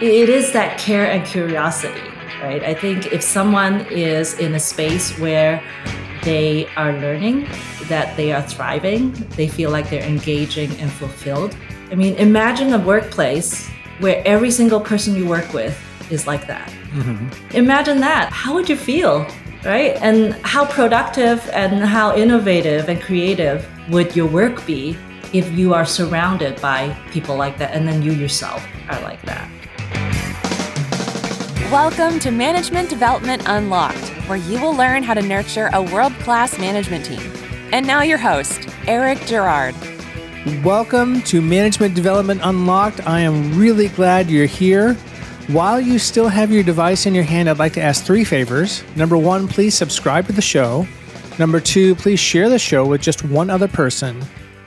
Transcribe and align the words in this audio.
it 0.00 0.28
is 0.30 0.52
that 0.52 0.78
care 0.78 1.10
and 1.10 1.26
curiosity, 1.26 2.00
right? 2.42 2.62
I 2.64 2.72
think 2.72 3.12
if 3.12 3.22
someone 3.22 3.86
is 3.90 4.38
in 4.38 4.54
a 4.54 4.60
space 4.60 5.18
where 5.18 5.62
they 6.22 6.66
are 6.76 6.92
learning, 6.94 7.46
that 7.88 8.16
they 8.16 8.32
are 8.32 8.40
thriving, 8.40 9.12
they 9.36 9.46
feel 9.46 9.70
like 9.70 9.90
they're 9.90 10.02
engaging 10.02 10.70
and 10.80 10.90
fulfilled. 10.90 11.54
I 11.90 11.96
mean, 11.96 12.14
imagine 12.16 12.72
a 12.72 12.78
workplace 12.78 13.68
where 13.98 14.22
every 14.24 14.50
single 14.50 14.80
person 14.80 15.14
you 15.14 15.26
work 15.28 15.52
with 15.52 15.78
is 16.10 16.26
like 16.26 16.46
that. 16.46 16.70
Mm-hmm. 16.92 17.56
Imagine 17.56 18.00
that. 18.00 18.32
How 18.32 18.54
would 18.54 18.68
you 18.68 18.76
feel? 18.76 19.26
Right? 19.64 19.96
And 20.00 20.34
how 20.46 20.64
productive 20.64 21.46
and 21.52 21.84
how 21.84 22.16
innovative 22.16 22.88
and 22.88 23.02
creative 23.02 23.68
would 23.90 24.16
your 24.16 24.26
work 24.26 24.64
be 24.64 24.96
if 25.34 25.50
you 25.52 25.74
are 25.74 25.84
surrounded 25.84 26.58
by 26.62 26.96
people 27.10 27.36
like 27.36 27.58
that 27.58 27.74
and 27.74 27.86
then 27.86 28.02
you 28.02 28.12
yourself 28.12 28.66
are 28.88 29.00
like 29.02 29.20
that? 29.22 29.50
Welcome 31.70 32.18
to 32.20 32.30
Management 32.32 32.90
Development 32.90 33.42
Unlocked, 33.46 34.08
where 34.26 34.38
you 34.38 34.60
will 34.60 34.74
learn 34.74 35.04
how 35.04 35.14
to 35.14 35.22
nurture 35.22 35.70
a 35.72 35.80
world 35.80 36.12
class 36.14 36.58
management 36.58 37.04
team. 37.04 37.20
And 37.70 37.86
now, 37.86 38.02
your 38.02 38.18
host, 38.18 38.68
Eric 38.88 39.20
Girard. 39.20 39.76
Welcome 40.64 41.22
to 41.22 41.40
Management 41.40 41.94
Development 41.94 42.40
Unlocked. 42.42 43.06
I 43.06 43.20
am 43.20 43.56
really 43.56 43.86
glad 43.86 44.28
you're 44.28 44.46
here. 44.46 44.94
While 45.46 45.80
you 45.80 46.00
still 46.00 46.26
have 46.26 46.50
your 46.50 46.64
device 46.64 47.06
in 47.06 47.14
your 47.14 47.22
hand, 47.22 47.48
I'd 47.48 47.60
like 47.60 47.74
to 47.74 47.80
ask 47.80 48.04
three 48.04 48.24
favors. 48.24 48.82
Number 48.96 49.16
one, 49.16 49.46
please 49.46 49.76
subscribe 49.76 50.26
to 50.26 50.32
the 50.32 50.42
show. 50.42 50.88
Number 51.38 51.60
two, 51.60 51.94
please 51.94 52.18
share 52.18 52.48
the 52.48 52.58
show 52.58 52.84
with 52.84 53.00
just 53.00 53.22
one 53.22 53.48
other 53.48 53.68
person. 53.68 54.20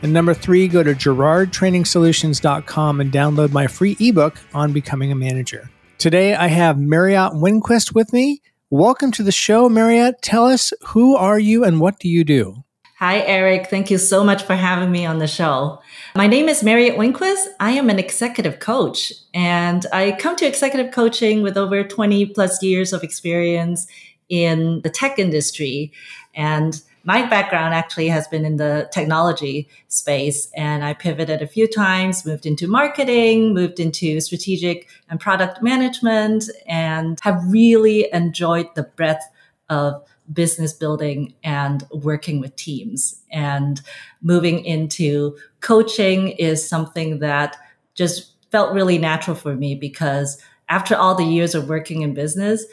And 0.03 0.13
number 0.13 0.33
three, 0.33 0.69
go 0.69 0.83
to 0.83 0.93
girardtrainingsolutions.com 0.93 3.01
and 3.01 3.11
download 3.11 3.51
my 3.51 3.67
free 3.67 3.97
ebook 3.99 4.39
on 4.53 4.71
becoming 4.71 5.11
a 5.11 5.15
manager. 5.15 5.69
Today 5.97 6.35
I 6.35 6.47
have 6.47 6.77
Marriot 6.77 7.33
Winquist 7.33 7.93
with 7.93 8.11
me. 8.11 8.41
Welcome 8.69 9.11
to 9.11 9.23
the 9.23 9.31
show, 9.31 9.69
Marriot. 9.69 10.15
Tell 10.21 10.45
us 10.45 10.73
who 10.87 11.15
are 11.15 11.39
you 11.39 11.63
and 11.63 11.79
what 11.79 11.99
do 11.99 12.09
you 12.09 12.23
do? 12.23 12.63
Hi, 12.99 13.19
Eric. 13.19 13.67
Thank 13.69 13.91
you 13.91 13.97
so 13.97 14.23
much 14.23 14.43
for 14.43 14.55
having 14.55 14.91
me 14.91 15.05
on 15.05 15.19
the 15.19 15.27
show. 15.27 15.81
My 16.15 16.27
name 16.27 16.49
is 16.49 16.63
Marriot 16.63 16.97
Winquist. 16.97 17.45
I 17.59 17.71
am 17.71 17.89
an 17.89 17.99
executive 17.99 18.59
coach 18.59 19.13
and 19.33 19.85
I 19.93 20.13
come 20.13 20.35
to 20.37 20.47
executive 20.47 20.91
coaching 20.91 21.41
with 21.41 21.57
over 21.57 21.83
20 21.83 22.27
plus 22.27 22.63
years 22.63 22.93
of 22.93 23.03
experience 23.03 23.87
in 24.29 24.81
the 24.83 24.89
tech 24.89 25.19
industry. 25.19 25.91
And 26.33 26.81
my 27.03 27.25
background 27.27 27.73
actually 27.73 28.07
has 28.07 28.27
been 28.27 28.45
in 28.45 28.55
the 28.55 28.89
technology 28.93 29.67
space 29.89 30.49
and 30.55 30.85
I 30.85 30.93
pivoted 30.93 31.41
a 31.41 31.47
few 31.47 31.67
times, 31.67 32.25
moved 32.25 32.45
into 32.45 32.67
marketing, 32.67 33.53
moved 33.53 33.79
into 33.79 34.21
strategic 34.21 34.87
and 35.09 35.19
product 35.19 35.61
management, 35.61 36.45
and 36.65 37.19
have 37.21 37.41
really 37.47 38.07
enjoyed 38.13 38.67
the 38.75 38.83
breadth 38.83 39.23
of 39.69 40.01
business 40.31 40.71
building 40.71 41.33
and 41.43 41.85
working 41.91 42.39
with 42.39 42.55
teams. 42.55 43.21
And 43.31 43.81
moving 44.21 44.63
into 44.63 45.37
coaching 45.59 46.29
is 46.29 46.67
something 46.67 47.19
that 47.19 47.57
just 47.95 48.31
felt 48.49 48.73
really 48.73 48.97
natural 48.97 49.35
for 49.35 49.55
me 49.55 49.75
because 49.75 50.41
after 50.69 50.95
all 50.95 51.15
the 51.15 51.25
years 51.25 51.53
of 51.53 51.67
working 51.67 52.01
in 52.01 52.13
business, 52.13 52.65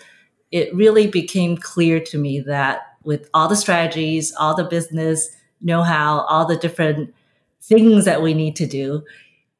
it 0.52 0.72
really 0.74 1.08
became 1.08 1.56
clear 1.56 1.98
to 2.00 2.18
me 2.18 2.40
that 2.40 2.89
with 3.04 3.28
all 3.32 3.48
the 3.48 3.56
strategies, 3.56 4.32
all 4.38 4.54
the 4.54 4.64
business 4.64 5.28
know 5.60 5.82
how, 5.82 6.20
all 6.20 6.46
the 6.46 6.56
different 6.56 7.14
things 7.62 8.04
that 8.04 8.22
we 8.22 8.34
need 8.34 8.56
to 8.56 8.66
do. 8.66 9.04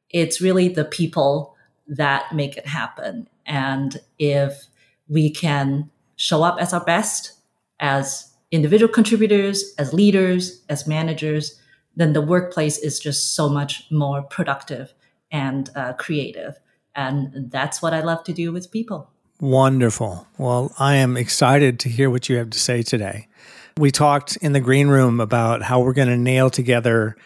It's 0.09 0.41
really 0.41 0.67
the 0.67 0.85
people 0.85 1.55
that 1.87 2.33
make 2.33 2.57
it 2.57 2.67
happen. 2.67 3.27
And 3.45 3.99
if 4.17 4.67
we 5.07 5.29
can 5.29 5.89
show 6.15 6.43
up 6.43 6.59
as 6.59 6.73
our 6.73 6.83
best 6.83 7.33
as 7.79 8.31
individual 8.51 8.91
contributors, 8.91 9.73
as 9.77 9.93
leaders, 9.93 10.63
as 10.69 10.87
managers, 10.87 11.59
then 11.95 12.13
the 12.13 12.21
workplace 12.21 12.77
is 12.77 12.99
just 12.99 13.35
so 13.35 13.49
much 13.49 13.85
more 13.91 14.21
productive 14.21 14.93
and 15.31 15.69
uh, 15.75 15.93
creative. 15.93 16.59
And 16.95 17.49
that's 17.51 17.81
what 17.81 17.93
I 17.93 18.01
love 18.01 18.23
to 18.25 18.33
do 18.33 18.51
with 18.51 18.71
people. 18.71 19.09
Wonderful. 19.41 20.27
Well, 20.37 20.71
I 20.77 20.97
am 20.97 21.17
excited 21.17 21.79
to 21.79 21.89
hear 21.89 22.11
what 22.11 22.29
you 22.29 22.37
have 22.37 22.51
to 22.51 22.59
say 22.59 22.83
today. 22.83 23.27
We 23.75 23.89
talked 23.89 24.35
in 24.37 24.53
the 24.53 24.59
green 24.59 24.87
room 24.87 25.19
about 25.19 25.63
how 25.63 25.79
we're 25.79 25.93
going 25.93 26.09
to 26.09 26.17
nail 26.17 26.51
together 26.51 27.17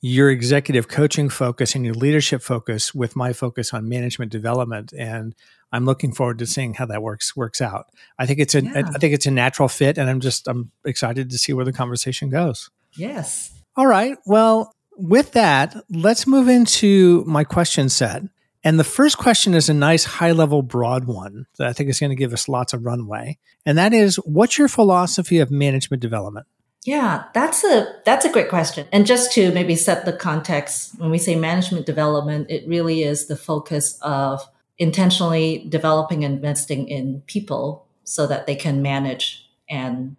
your 0.00 0.30
executive 0.30 0.86
coaching 0.86 1.28
focus 1.28 1.74
and 1.74 1.84
your 1.84 1.94
leadership 1.94 2.42
focus 2.42 2.94
with 2.94 3.16
my 3.16 3.32
focus 3.32 3.74
on 3.74 3.88
management 3.88 4.30
development 4.30 4.92
and 4.92 5.34
I'm 5.72 5.84
looking 5.84 6.12
forward 6.12 6.38
to 6.38 6.46
seeing 6.46 6.74
how 6.74 6.86
that 6.86 7.02
works 7.02 7.34
works 7.34 7.60
out. 7.60 7.86
I 8.18 8.26
think 8.26 8.38
it's 8.38 8.54
a 8.54 8.62
yeah. 8.62 8.82
I 8.94 8.98
think 8.98 9.12
it's 9.12 9.26
a 9.26 9.30
natural 9.32 9.66
fit 9.66 9.98
and 9.98 10.08
I'm 10.08 10.20
just 10.20 10.46
I'm 10.46 10.70
excited 10.84 11.30
to 11.30 11.38
see 11.38 11.52
where 11.52 11.64
the 11.64 11.72
conversation 11.72 12.30
goes. 12.30 12.70
Yes. 12.96 13.50
All 13.76 13.88
right. 13.88 14.16
Well, 14.26 14.72
with 14.96 15.32
that, 15.32 15.74
let's 15.90 16.26
move 16.26 16.48
into 16.48 17.24
my 17.26 17.42
question 17.42 17.88
set. 17.88 18.22
And 18.64 18.80
the 18.80 18.84
first 18.84 19.18
question 19.18 19.52
is 19.52 19.68
a 19.68 19.74
nice 19.74 20.04
high 20.04 20.32
level, 20.32 20.62
broad 20.62 21.04
one 21.04 21.46
that 21.58 21.68
I 21.68 21.74
think 21.74 21.90
is 21.90 22.00
going 22.00 22.10
to 22.10 22.16
give 22.16 22.32
us 22.32 22.48
lots 22.48 22.72
of 22.72 22.84
runway. 22.84 23.38
And 23.66 23.76
that 23.76 23.92
is 23.92 24.16
what's 24.16 24.56
your 24.56 24.68
philosophy 24.68 25.38
of 25.38 25.50
management 25.50 26.00
development? 26.00 26.46
Yeah, 26.84 27.24
that's 27.32 27.62
a 27.64 28.00
that's 28.04 28.24
a 28.24 28.32
great 28.32 28.48
question. 28.48 28.86
And 28.92 29.06
just 29.06 29.32
to 29.32 29.52
maybe 29.52 29.76
set 29.76 30.04
the 30.04 30.12
context, 30.12 30.98
when 30.98 31.10
we 31.10 31.18
say 31.18 31.36
management 31.36 31.86
development, 31.86 32.50
it 32.50 32.66
really 32.66 33.02
is 33.02 33.26
the 33.26 33.36
focus 33.36 33.98
of 34.02 34.42
intentionally 34.78 35.66
developing 35.68 36.24
and 36.24 36.34
investing 36.34 36.88
in 36.88 37.22
people 37.26 37.86
so 38.04 38.26
that 38.26 38.46
they 38.46 38.56
can 38.56 38.82
manage 38.82 39.48
and 39.68 40.16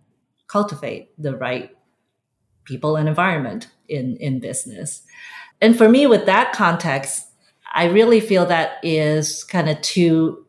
cultivate 0.48 1.12
the 1.22 1.36
right 1.36 1.76
people 2.64 2.96
and 2.96 3.08
environment 3.08 3.70
in 3.88 4.18
in 4.18 4.40
business. 4.40 5.04
And 5.62 5.78
for 5.78 5.88
me 5.88 6.08
with 6.08 6.26
that 6.26 6.52
context, 6.52 7.28
I 7.74 7.86
really 7.86 8.20
feel 8.20 8.46
that 8.46 8.80
is 8.84 9.44
kind 9.44 9.70
of 9.70 9.82
two 9.82 10.46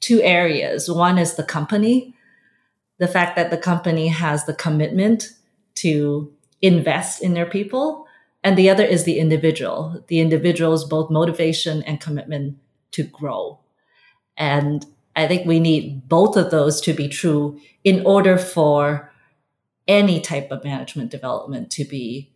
two 0.00 0.22
areas. 0.22 0.90
One 0.90 1.18
is 1.18 1.34
the 1.34 1.42
company, 1.42 2.14
the 2.98 3.08
fact 3.08 3.36
that 3.36 3.50
the 3.50 3.56
company 3.56 4.08
has 4.08 4.44
the 4.44 4.54
commitment 4.54 5.30
to 5.76 6.32
invest 6.62 7.22
in 7.22 7.34
their 7.34 7.46
people, 7.46 8.06
and 8.44 8.56
the 8.56 8.70
other 8.70 8.84
is 8.84 9.04
the 9.04 9.18
individual. 9.18 10.04
The 10.08 10.20
individual's 10.20 10.84
both 10.84 11.10
motivation 11.10 11.82
and 11.82 12.00
commitment 12.00 12.58
to 12.92 13.02
grow. 13.02 13.58
And 14.36 14.86
I 15.16 15.26
think 15.26 15.46
we 15.46 15.60
need 15.60 16.08
both 16.08 16.36
of 16.36 16.50
those 16.50 16.80
to 16.82 16.92
be 16.92 17.08
true 17.08 17.58
in 17.84 18.04
order 18.06 18.36
for 18.38 19.12
any 19.88 20.20
type 20.20 20.50
of 20.50 20.64
management 20.64 21.10
development 21.10 21.70
to 21.72 21.84
be 21.84 22.30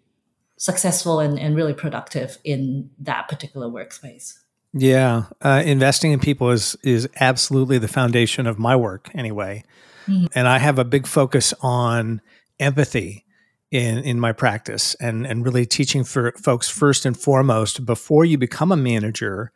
successful 0.60 1.21
and, 1.21 1.38
and 1.38 1.56
really 1.56 1.72
productive 1.72 2.37
in 2.44 2.91
that 2.98 3.28
particular 3.28 3.66
workspace. 3.66 4.34
Yeah, 4.75 5.25
uh, 5.41 5.62
investing 5.65 6.12
in 6.12 6.21
people 6.21 6.50
is 6.50 6.76
is 6.84 7.09
absolutely 7.19 7.78
the 7.78 7.88
foundation 7.88 8.47
of 8.47 8.59
my 8.59 8.76
work 8.76 9.10
anyway, 9.15 9.65
mm-hmm. 10.06 10.26
and 10.32 10.47
I 10.47 10.59
have 10.59 10.78
a 10.78 10.84
big 10.84 11.09
focus 11.09 11.53
on 11.60 12.21
empathy 12.60 13.25
in 13.72 13.98
in 13.98 14.21
my 14.21 14.31
practice 14.32 14.94
and 15.00 15.26
and 15.26 15.44
really 15.44 15.66
teaching 15.66 16.04
for 16.04 16.32
folks 16.32 16.69
first 16.69 17.04
and 17.04 17.19
foremost 17.19 17.84
before 17.84 18.25
you 18.25 18.38
become 18.38 18.71
a 18.71 18.77
manager. 18.77 19.50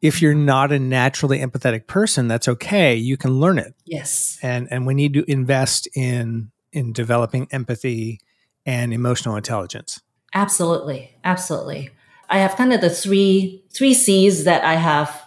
If 0.00 0.22
you're 0.22 0.34
not 0.34 0.72
a 0.72 0.78
naturally 0.78 1.38
empathetic 1.38 1.86
person, 1.86 2.26
that's 2.26 2.48
okay. 2.48 2.96
You 2.96 3.16
can 3.16 3.38
learn 3.38 3.58
it. 3.58 3.76
Yes, 3.84 4.38
and 4.42 4.66
and 4.72 4.86
we 4.86 4.94
need 4.94 5.14
to 5.14 5.30
invest 5.30 5.86
in 5.94 6.50
in 6.72 6.92
developing 6.92 7.46
empathy 7.52 8.20
and 8.66 8.92
emotional 8.92 9.36
intelligence. 9.36 10.00
Absolutely. 10.34 11.10
Absolutely. 11.24 11.90
I 12.28 12.38
have 12.38 12.56
kind 12.56 12.72
of 12.72 12.80
the 12.80 12.90
three 12.90 13.62
three 13.70 13.94
C's 13.94 14.44
that 14.44 14.64
I 14.64 14.74
have 14.74 15.22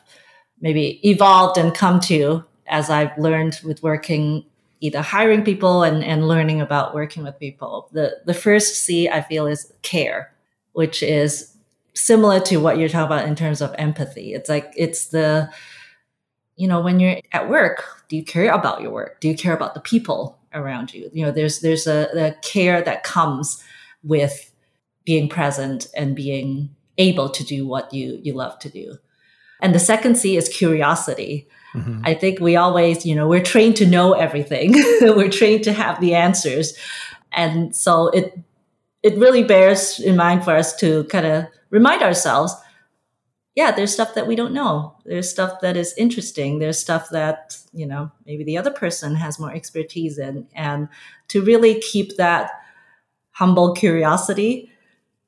maybe 0.62 1.00
evolved 1.08 1.58
and 1.58 1.74
come 1.74 2.00
to 2.02 2.44
as 2.68 2.90
I've 2.90 3.18
learned 3.18 3.60
with 3.64 3.82
working 3.82 4.46
either 4.80 5.02
hiring 5.02 5.44
people 5.44 5.84
and, 5.84 6.04
and 6.04 6.28
learning 6.28 6.62
about 6.62 6.94
working 6.94 7.24
with 7.24 7.40
people. 7.40 7.90
The 7.94 8.18
the 8.26 8.34
first 8.34 8.76
C 8.84 9.10
I 9.10 9.22
feel 9.22 9.48
is 9.48 9.74
care, 9.82 10.32
which 10.74 11.02
is 11.02 11.56
similar 11.94 12.40
to 12.42 12.58
what 12.58 12.78
you're 12.78 12.90
talking 12.90 13.06
about 13.08 13.28
in 13.28 13.36
terms 13.36 13.62
of 13.62 13.74
empathy. 13.78 14.34
It's 14.34 14.50
like 14.50 14.72
it's 14.78 15.08
the 15.08 15.50
you 16.58 16.68
know, 16.68 16.80
when 16.82 17.00
you're 17.00 17.18
at 17.32 17.50
work, 17.50 17.84
do 18.08 18.16
you 18.16 18.24
care 18.24 18.52
about 18.52 18.82
your 18.82 18.92
work? 18.92 19.20
Do 19.20 19.28
you 19.28 19.36
care 19.36 19.54
about 19.54 19.74
the 19.74 19.80
people 19.80 20.38
around 20.54 20.94
you? 20.94 21.10
You 21.12 21.26
know, 21.26 21.32
there's 21.32 21.62
there's 21.62 21.88
a, 21.88 22.08
a 22.16 22.32
care 22.42 22.82
that 22.84 23.04
comes 23.04 23.64
with 24.04 24.51
being 25.06 25.30
present 25.30 25.88
and 25.96 26.16
being 26.16 26.76
able 26.98 27.30
to 27.30 27.44
do 27.44 27.66
what 27.66 27.94
you 27.94 28.20
you 28.22 28.34
love 28.34 28.58
to 28.60 28.70
do. 28.70 28.98
And 29.62 29.76
the 29.76 29.80
second 29.80 30.16
C 30.16 30.38
is 30.38 30.50
curiosity. 30.50 31.48
Mm-hmm. 31.74 32.02
I 32.04 32.14
think 32.16 32.40
we 32.40 32.56
always, 32.56 33.06
you 33.06 33.16
know, 33.16 33.28
we're 33.28 33.44
trained 33.44 33.78
to 33.78 33.86
know 33.86 34.14
everything. 34.14 34.74
we're 35.02 35.30
trained 35.30 35.64
to 35.66 35.74
have 35.74 36.02
the 36.02 36.16
answers. 36.16 36.78
And 37.32 37.76
so 37.76 38.10
it 38.10 38.38
it 39.04 39.18
really 39.18 39.44
bears 39.44 40.00
in 40.00 40.16
mind 40.16 40.44
for 40.44 40.56
us 40.56 40.76
to 40.78 41.06
kind 41.06 41.26
of 41.26 41.46
remind 41.70 42.02
ourselves 42.04 42.54
yeah, 43.56 43.72
there's 43.72 43.92
stuff 43.92 44.14
that 44.14 44.28
we 44.28 44.36
don't 44.36 44.54
know. 44.54 44.96
There's 45.04 45.30
stuff 45.30 45.60
that 45.62 45.76
is 45.76 45.94
interesting. 45.98 46.60
There's 46.60 46.80
stuff 46.80 47.10
that, 47.10 47.58
you 47.74 47.86
know, 47.86 48.10
maybe 48.26 48.46
the 48.46 48.58
other 48.58 48.72
person 48.72 49.16
has 49.16 49.40
more 49.40 49.52
expertise 49.52 50.18
in. 50.18 50.48
And 50.56 50.88
to 51.30 51.42
really 51.42 51.82
keep 51.82 52.16
that 52.16 52.52
humble 53.32 53.74
curiosity 53.74 54.71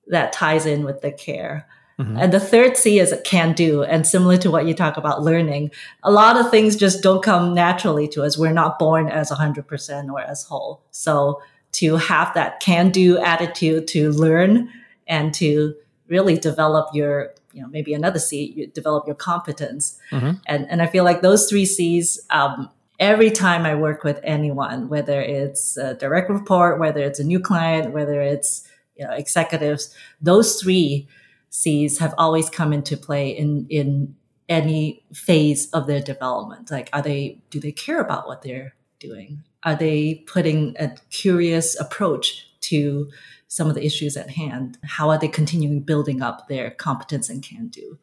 that 0.07 0.33
ties 0.33 0.65
in 0.65 0.83
with 0.83 1.01
the 1.01 1.11
care. 1.11 1.67
Mm-hmm. 2.00 2.17
And 2.17 2.33
the 2.33 2.39
third 2.39 2.75
C 2.75 3.00
is 3.00 3.11
a 3.11 3.21
can 3.21 3.53
do. 3.53 3.83
And 3.83 4.05
similar 4.05 4.38
to 4.38 4.50
what 4.50 4.65
you 4.65 4.73
talk 4.73 4.97
about 4.97 5.21
learning, 5.21 5.71
a 6.01 6.11
lot 6.11 6.38
of 6.38 6.50
things 6.50 6.75
just 6.75 7.03
don't 7.03 7.23
come 7.23 7.53
naturally 7.53 8.07
to 8.09 8.23
us. 8.23 8.38
We're 8.38 8.51
not 8.51 8.79
born 8.79 9.09
as 9.09 9.29
100% 9.29 10.11
or 10.11 10.21
as 10.21 10.44
whole. 10.44 10.83
So 10.91 11.41
to 11.73 11.97
have 11.97 12.33
that 12.33 12.59
can 12.59 12.89
do 12.89 13.17
attitude 13.19 13.88
to 13.89 14.11
learn 14.11 14.69
and 15.07 15.33
to 15.35 15.75
really 16.07 16.38
develop 16.38 16.94
your 16.94 17.33
you 17.53 17.61
know 17.61 17.67
maybe 17.67 17.94
another 17.94 18.19
c 18.19 18.53
you 18.55 18.67
develop 18.67 19.05
your 19.07 19.15
competence 19.15 19.97
mm-hmm. 20.11 20.31
and 20.45 20.69
and 20.69 20.81
i 20.81 20.88
feel 20.88 21.03
like 21.03 21.21
those 21.21 21.50
three 21.50 21.65
c's 21.65 22.19
um, 22.29 22.69
every 23.00 23.31
time 23.31 23.65
i 23.65 23.73
work 23.73 24.03
with 24.03 24.19
anyone 24.23 24.89
whether 24.89 25.21
it's 25.21 25.77
a 25.77 25.94
direct 25.95 26.29
report 26.29 26.79
whether 26.79 27.01
it's 27.03 27.19
a 27.19 27.23
new 27.23 27.39
client 27.39 27.94
whether 27.94 28.21
it's 28.21 28.67
you 29.03 29.09
know 29.09 29.13
executives 29.13 29.94
those 30.21 30.61
three 30.61 31.07
c's 31.50 32.00
have 32.00 32.15
always 32.17 32.50
come 32.50 32.71
into 32.71 32.95
play 32.95 33.29
in 33.29 33.67
in 33.69 34.15
any 34.50 35.03
phase 35.13 35.69
of 35.71 35.88
their 35.88 36.01
development 36.01 36.71
like 36.71 36.89
are 36.94 37.01
they 37.01 37.41
do 37.50 37.59
they 37.59 37.71
care 37.71 38.01
about 38.01 38.27
what 38.27 38.41
they're 38.41 38.75
doing 39.00 39.44
are 39.63 39.75
they 39.75 40.23
putting 40.27 40.75
a 40.79 40.94
curious 41.09 41.79
approach 41.79 42.47
to 42.61 43.09
some 43.47 43.69
of 43.69 43.75
the 43.75 43.85
issues 43.85 44.17
at 44.17 44.31
hand? 44.31 44.79
How 44.83 45.09
are 45.09 45.19
they 45.19 45.27
continuing 45.27 45.81
building 45.81 46.21
up 46.21 46.47
their 46.47 46.71
competence 46.71 47.29
and 47.29 47.44
can 47.44 47.67
do? 47.67 48.00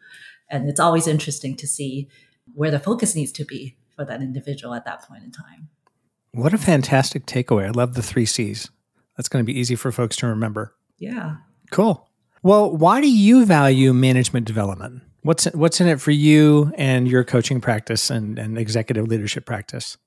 And 0.49 0.69
it's 0.69 0.81
always 0.81 1.07
interesting 1.07 1.57
to 1.57 1.67
see 1.67 2.09
where 2.55 2.71
the 2.71 2.79
focus 2.79 3.15
needs 3.15 3.33
to 3.33 3.45
be 3.45 3.77
for 3.97 4.05
that 4.05 4.23
individual 4.23 4.75
at 4.75 4.85
that 4.85 5.03
point 5.03 5.25
in 5.25 5.33
time. 5.33 5.69
What 6.33 6.55
a 6.55 6.59
fantastic 6.59 7.27
takeaway. 7.27 7.67
I 7.67 7.71
love 7.71 7.95
the 7.95 8.03
three 8.03 8.27
C's. 8.27 8.71
That's 9.17 9.29
going 9.29 9.45
to 9.45 9.53
be 9.53 9.59
easy 9.59 9.75
for 9.75 9.91
folks 9.91 10.17
to 10.17 10.29
remember. 10.29 10.75
Yeah. 11.01 11.37
Cool. 11.73 12.09
Well, 12.43 12.71
why 12.71 13.01
do 13.01 13.11
you 13.11 13.45
value 13.45 13.93
management 13.93 14.47
development? 14.47 15.03
What's 15.23 15.47
what's 15.47 15.81
in 15.81 15.89
it 15.89 16.01
for 16.01 16.13
you 16.13 16.73
and 16.77 17.09
your 17.09 17.25
coaching 17.25 17.61
practice 17.61 18.09
and, 18.09 18.39
and 18.39 18.57
executive 18.57 19.09
leadership 19.09 19.45
practice? 19.45 19.99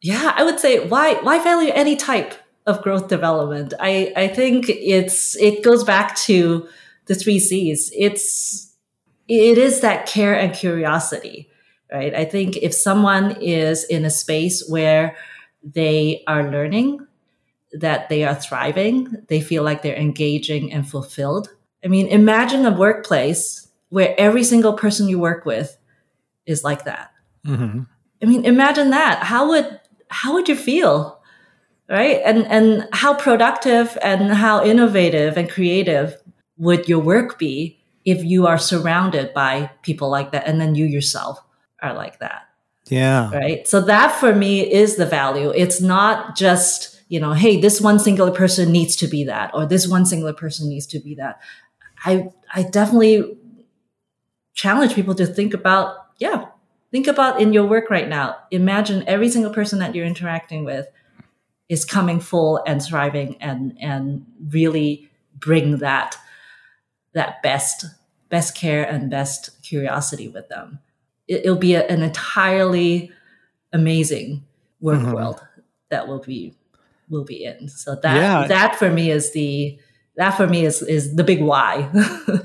Yeah, 0.00 0.32
I 0.36 0.44
would 0.44 0.60
say 0.60 0.86
why 0.86 1.14
why 1.14 1.42
value 1.42 1.72
any 1.74 1.96
type 1.96 2.34
of 2.66 2.82
growth 2.82 3.08
development. 3.08 3.74
I, 3.80 4.12
I 4.16 4.28
think 4.28 4.68
it's 4.68 5.36
it 5.36 5.62
goes 5.62 5.84
back 5.84 6.16
to 6.16 6.68
the 7.06 7.14
three 7.14 7.38
C's. 7.38 7.90
It's 7.96 8.74
it 9.28 9.58
is 9.58 9.80
that 9.80 10.06
care 10.06 10.38
and 10.38 10.54
curiosity, 10.54 11.50
right? 11.90 12.14
I 12.14 12.24
think 12.24 12.56
if 12.56 12.74
someone 12.74 13.32
is 13.40 13.84
in 13.84 14.04
a 14.04 14.10
space 14.10 14.66
where 14.68 15.16
they 15.62 16.22
are 16.26 16.50
learning, 16.50 17.06
that 17.72 18.08
they 18.08 18.24
are 18.24 18.34
thriving, 18.34 19.24
they 19.28 19.40
feel 19.40 19.62
like 19.62 19.82
they're 19.82 19.96
engaging 19.96 20.72
and 20.72 20.88
fulfilled. 20.88 21.48
I 21.84 21.88
mean, 21.88 22.06
imagine 22.08 22.66
a 22.66 22.70
workplace 22.70 23.68
where 23.88 24.14
every 24.18 24.44
single 24.44 24.74
person 24.74 25.08
you 25.08 25.18
work 25.18 25.44
with 25.44 25.76
is 26.46 26.64
like 26.64 26.84
that. 26.84 27.12
Mm-hmm. 27.46 27.82
I 28.22 28.26
mean, 28.26 28.44
imagine 28.44 28.90
that. 28.90 29.22
How 29.22 29.48
would 29.48 29.80
how 30.08 30.34
would 30.34 30.48
you 30.48 30.56
feel? 30.56 31.22
right 31.92 32.22
and 32.24 32.46
and 32.46 32.88
how 32.92 33.14
productive 33.14 33.96
and 34.02 34.32
how 34.32 34.64
innovative 34.64 35.36
and 35.36 35.50
creative 35.50 36.16
would 36.56 36.88
your 36.88 36.98
work 36.98 37.38
be 37.38 37.78
if 38.04 38.24
you 38.24 38.46
are 38.46 38.58
surrounded 38.58 39.32
by 39.34 39.70
people 39.82 40.10
like 40.10 40.32
that 40.32 40.46
and 40.46 40.60
then 40.60 40.74
you 40.74 40.86
yourself 40.86 41.40
are 41.82 41.94
like 41.94 42.18
that 42.18 42.48
yeah 42.88 43.30
right 43.30 43.68
so 43.68 43.80
that 43.80 44.08
for 44.18 44.34
me 44.34 44.60
is 44.60 44.96
the 44.96 45.06
value 45.06 45.50
it's 45.50 45.80
not 45.80 46.34
just 46.36 46.91
you 47.12 47.20
know 47.20 47.34
hey 47.34 47.60
this 47.60 47.78
one 47.78 47.98
singular 47.98 48.32
person 48.32 48.72
needs 48.72 48.96
to 48.96 49.06
be 49.06 49.22
that 49.24 49.50
or 49.52 49.66
this 49.66 49.86
one 49.86 50.06
singular 50.06 50.32
person 50.32 50.70
needs 50.70 50.86
to 50.86 50.98
be 50.98 51.14
that. 51.16 51.40
I 52.06 52.30
i 52.54 52.62
definitely 52.62 53.36
challenge 54.54 54.94
people 54.94 55.14
to 55.16 55.26
think 55.26 55.52
about 55.52 55.94
yeah 56.16 56.46
think 56.90 57.06
about 57.06 57.38
in 57.38 57.52
your 57.52 57.66
work 57.66 57.90
right 57.90 58.08
now. 58.08 58.36
Imagine 58.50 59.04
every 59.06 59.28
single 59.28 59.52
person 59.52 59.78
that 59.80 59.94
you're 59.94 60.06
interacting 60.06 60.64
with 60.64 60.86
is 61.68 61.84
coming 61.84 62.18
full 62.18 62.62
and 62.66 62.82
thriving 62.82 63.36
and 63.42 63.76
and 63.78 64.24
really 64.50 65.10
bring 65.36 65.78
that 65.78 66.16
that 67.12 67.42
best 67.42 67.84
best 68.30 68.56
care 68.56 68.84
and 68.84 69.10
best 69.10 69.62
curiosity 69.62 70.28
with 70.28 70.48
them. 70.48 70.78
It, 71.28 71.44
will 71.44 71.56
be 71.56 71.74
a, 71.74 71.86
an 71.88 72.02
entirely 72.02 73.12
amazing 73.70 74.44
work 74.80 75.00
mm-hmm. 75.00 75.12
world 75.12 75.46
that 75.90 76.08
will 76.08 76.20
be 76.20 76.54
will 77.12 77.24
be 77.24 77.44
in 77.44 77.68
so 77.68 77.94
that 78.02 78.16
yeah. 78.16 78.46
that 78.48 78.74
for 78.76 78.90
me 78.90 79.10
is 79.10 79.32
the 79.32 79.78
that 80.16 80.32
for 80.32 80.46
me 80.46 80.66
is 80.66 80.82
is 80.82 81.16
the 81.16 81.24
big 81.24 81.42
why. 81.42 81.90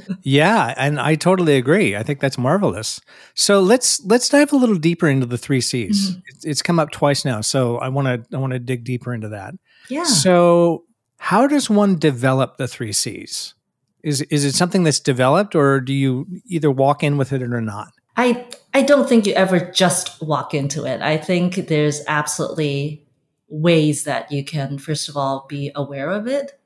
yeah, 0.22 0.74
and 0.78 1.00
I 1.00 1.16
totally 1.16 1.58
agree. 1.58 1.96
I 1.96 2.04
think 2.04 2.20
that's 2.20 2.38
marvelous. 2.38 3.02
So 3.34 3.60
let's 3.60 4.04
let's 4.06 4.30
dive 4.30 4.54
a 4.54 4.56
little 4.56 4.78
deeper 4.78 5.08
into 5.10 5.26
the 5.26 5.38
three 5.38 5.62
C's. 5.62 6.12
Mm-hmm. 6.12 6.20
It's, 6.28 6.46
it's 6.46 6.62
come 6.62 6.80
up 6.80 6.92
twice 6.92 7.26
now, 7.26 7.42
so 7.42 7.78
I 7.78 7.90
want 7.90 8.08
to 8.08 8.36
I 8.36 8.40
want 8.40 8.54
to 8.54 8.60
dig 8.60 8.84
deeper 8.84 9.14
into 9.14 9.30
that. 9.30 9.56
Yeah. 9.90 10.06
So 10.06 10.86
how 11.18 11.48
does 11.48 11.70
one 11.70 11.98
develop 11.98 12.58
the 12.58 12.68
three 12.68 12.94
C's? 12.94 13.54
Is 14.02 14.22
is 14.24 14.46
it 14.46 14.54
something 14.54 14.84
that's 14.84 15.02
developed, 15.02 15.56
or 15.56 15.82
do 15.82 15.94
you 15.94 16.26
either 16.46 16.72
walk 16.72 17.04
in 17.04 17.18
with 17.18 17.34
it 17.34 17.42
or 17.42 17.62
not? 17.62 17.92
I 18.16 18.46
I 18.74 18.82
don't 18.84 19.10
think 19.10 19.26
you 19.26 19.34
ever 19.34 19.60
just 19.60 20.22
walk 20.22 20.54
into 20.54 20.86
it. 20.86 21.02
I 21.02 21.18
think 21.18 21.68
there's 21.68 22.02
absolutely 22.08 23.07
ways 23.50 24.04
that 24.04 24.32
you 24.32 24.44
can 24.44 24.78
first 24.78 25.08
of 25.08 25.16
all 25.16 25.46
be 25.48 25.72
aware 25.76 26.10
of 26.10 26.28
it 26.28 26.58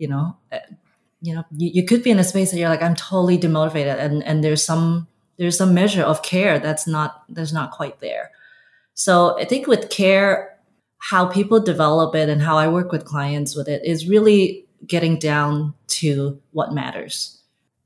you 0.00 0.08
know, 0.08 0.34
uh, 0.50 0.58
you 1.20 1.34
know, 1.34 1.44
you, 1.56 1.70
you 1.74 1.84
could 1.84 2.02
be 2.02 2.10
in 2.10 2.18
a 2.18 2.24
space 2.24 2.50
that 2.50 2.58
you're 2.58 2.70
like, 2.70 2.82
I'm 2.82 2.96
totally 2.96 3.38
demotivated, 3.38 3.98
and 3.98 4.24
and 4.24 4.42
there's 4.42 4.64
some 4.64 5.06
there's 5.38 5.58
some 5.58 5.74
measure 5.74 6.02
of 6.02 6.22
care 6.22 6.58
that's 6.58 6.86
not 6.86 7.22
that's 7.28 7.52
not 7.52 7.70
quite 7.70 8.00
there. 8.00 8.30
So 8.94 9.38
I 9.38 9.44
think 9.44 9.66
with 9.66 9.90
care, 9.90 10.58
how 10.98 11.26
people 11.26 11.60
develop 11.60 12.14
it 12.14 12.28
and 12.28 12.42
how 12.42 12.56
I 12.56 12.68
work 12.68 12.90
with 12.90 13.04
clients 13.04 13.54
with 13.54 13.68
it 13.68 13.82
is 13.84 14.08
really 14.08 14.66
getting 14.86 15.18
down 15.18 15.74
to 15.88 16.40
what 16.52 16.72
matters. 16.72 17.42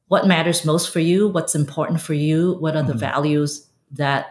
What 0.06 0.28
matters 0.28 0.64
most 0.64 0.90
for 0.90 1.00
you? 1.00 1.28
What's 1.28 1.56
important 1.56 2.00
for 2.00 2.14
you? 2.14 2.54
What 2.60 2.76
are 2.76 2.82
mm-hmm. 2.82 2.92
the 2.92 2.94
values 2.94 3.68
that 3.90 4.26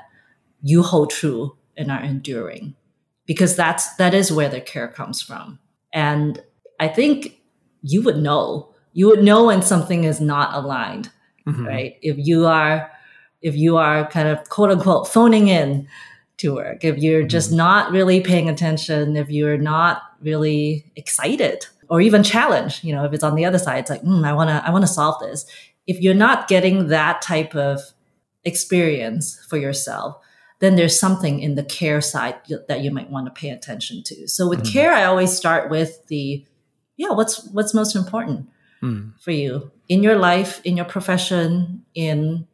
you 0.61 0.83
hold 0.83 1.09
true 1.09 1.57
and 1.75 1.91
are 1.91 2.01
enduring? 2.01 2.75
Because 3.25 3.55
that's 3.55 3.95
that 3.95 4.13
is 4.13 4.31
where 4.31 4.49
the 4.49 4.61
care 4.61 4.87
comes 4.87 5.21
from. 5.21 5.59
And 5.93 6.41
I 6.79 6.87
think 6.87 7.39
you 7.81 8.01
would 8.01 8.17
know. 8.17 8.73
You 8.93 9.07
would 9.07 9.23
know 9.23 9.45
when 9.45 9.61
something 9.61 10.03
is 10.03 10.21
not 10.21 10.53
aligned, 10.53 11.09
mm-hmm. 11.47 11.65
right? 11.65 11.97
If 12.01 12.17
you 12.19 12.45
are, 12.45 12.91
if 13.41 13.55
you 13.55 13.77
are 13.77 14.07
kind 14.07 14.27
of 14.27 14.49
quote 14.49 14.71
unquote 14.71 15.07
phoning 15.07 15.47
in 15.47 15.87
to 16.37 16.55
work, 16.55 16.83
if 16.83 16.97
you're 16.97 17.21
mm-hmm. 17.21 17.27
just 17.29 17.51
not 17.51 17.91
really 17.91 18.21
paying 18.21 18.49
attention, 18.49 19.15
if 19.15 19.29
you're 19.29 19.57
not 19.57 20.01
really 20.21 20.91
excited 20.95 21.65
or 21.89 22.01
even 22.01 22.23
challenged, 22.23 22.83
you 22.83 22.93
know, 22.93 23.05
if 23.05 23.13
it's 23.13 23.23
on 23.23 23.35
the 23.35 23.45
other 23.45 23.59
side, 23.59 23.79
it's 23.79 23.89
like, 23.89 24.03
mm, 24.03 24.25
I 24.25 24.33
want 24.33 24.49
to, 24.49 24.63
I 24.65 24.71
want 24.71 24.83
to 24.83 24.91
solve 24.91 25.19
this. 25.21 25.45
If 25.85 25.99
you're 25.99 26.13
not 26.13 26.47
getting 26.47 26.87
that 26.87 27.21
type 27.21 27.55
of 27.55 27.81
experience 28.45 29.43
for 29.49 29.57
yourself, 29.57 30.17
then 30.63 30.77
there's 30.77 30.97
something 30.97 31.41
in 31.41 31.55
the 31.55 31.63
care 31.63 31.99
side 31.99 32.35
that 32.69 32.79
you 32.79 32.89
might 32.89 33.09
want 33.09 33.25
to 33.25 33.31
pay 33.31 33.49
attention 33.49 34.01
to. 34.01 34.29
So 34.29 34.47
with 34.47 34.63
mm-hmm. 34.63 34.71
care, 34.71 34.93
I 34.93 35.03
always 35.03 35.35
start 35.35 35.69
with 35.69 36.07
the 36.07 36.45
yeah, 36.95 37.09
what's 37.09 37.45
what's 37.49 37.73
most 37.73 37.97
important 37.97 38.47
mm. 38.81 39.11
for 39.19 39.31
you 39.31 39.71
in 39.89 40.03
your 40.03 40.15
life, 40.15 40.61
in 40.63 40.77
your 40.77 40.85
profession, 40.85 41.83
in 41.95 42.47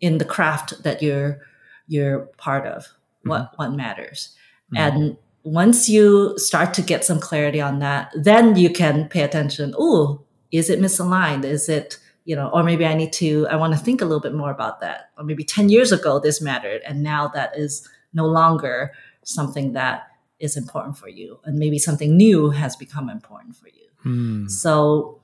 in 0.00 0.18
the 0.18 0.24
craft 0.24 0.84
that 0.84 1.02
you're 1.02 1.40
you're 1.88 2.30
part 2.36 2.64
of. 2.64 2.84
Mm-hmm. 2.84 3.30
What 3.30 3.52
what 3.56 3.72
matters, 3.72 4.36
mm-hmm. 4.72 4.76
and 4.76 5.16
once 5.42 5.88
you 5.88 6.38
start 6.38 6.74
to 6.74 6.82
get 6.82 7.04
some 7.04 7.18
clarity 7.18 7.60
on 7.60 7.80
that, 7.80 8.12
then 8.14 8.54
you 8.54 8.70
can 8.70 9.08
pay 9.08 9.22
attention. 9.22 9.74
Oh, 9.76 10.22
is 10.52 10.70
it 10.70 10.78
misaligned? 10.78 11.44
Is 11.44 11.68
it 11.68 11.98
you 12.28 12.36
know, 12.36 12.50
or 12.50 12.62
maybe 12.62 12.84
I 12.84 12.92
need 12.92 13.14
to, 13.14 13.46
I 13.48 13.56
want 13.56 13.72
to 13.72 13.78
think 13.78 14.02
a 14.02 14.04
little 14.04 14.20
bit 14.20 14.34
more 14.34 14.50
about 14.50 14.80
that. 14.80 15.12
Or 15.16 15.24
maybe 15.24 15.44
10 15.44 15.70
years 15.70 15.92
ago, 15.92 16.20
this 16.20 16.42
mattered. 16.42 16.82
And 16.84 17.02
now 17.02 17.28
that 17.28 17.56
is 17.56 17.88
no 18.12 18.26
longer 18.26 18.92
something 19.24 19.72
that 19.72 20.08
is 20.38 20.54
important 20.54 20.98
for 20.98 21.08
you. 21.08 21.40
And 21.44 21.58
maybe 21.58 21.78
something 21.78 22.18
new 22.18 22.50
has 22.50 22.76
become 22.76 23.08
important 23.08 23.56
for 23.56 23.68
you. 23.68 23.88
Mm. 24.04 24.50
So 24.50 25.22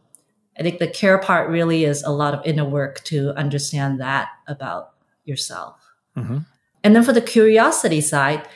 I 0.59 0.63
think 0.63 0.79
the 0.79 0.89
care 0.89 1.19
part 1.19 1.51
really 1.51 1.85
is 1.85 2.03
a 2.03 2.11
lot 2.11 2.33
of 2.33 2.41
inner 2.47 2.65
work 2.65 3.05
to 3.05 3.39
understand 3.39 4.01
that 4.01 4.29
about 4.49 4.95
yourself. 5.27 5.77
Mm-hmm. 6.17 6.39
And 6.85 6.97
then 6.97 7.03
for 7.03 7.13
the 7.13 7.21
curiosity 7.21 8.01
side, 8.01 8.49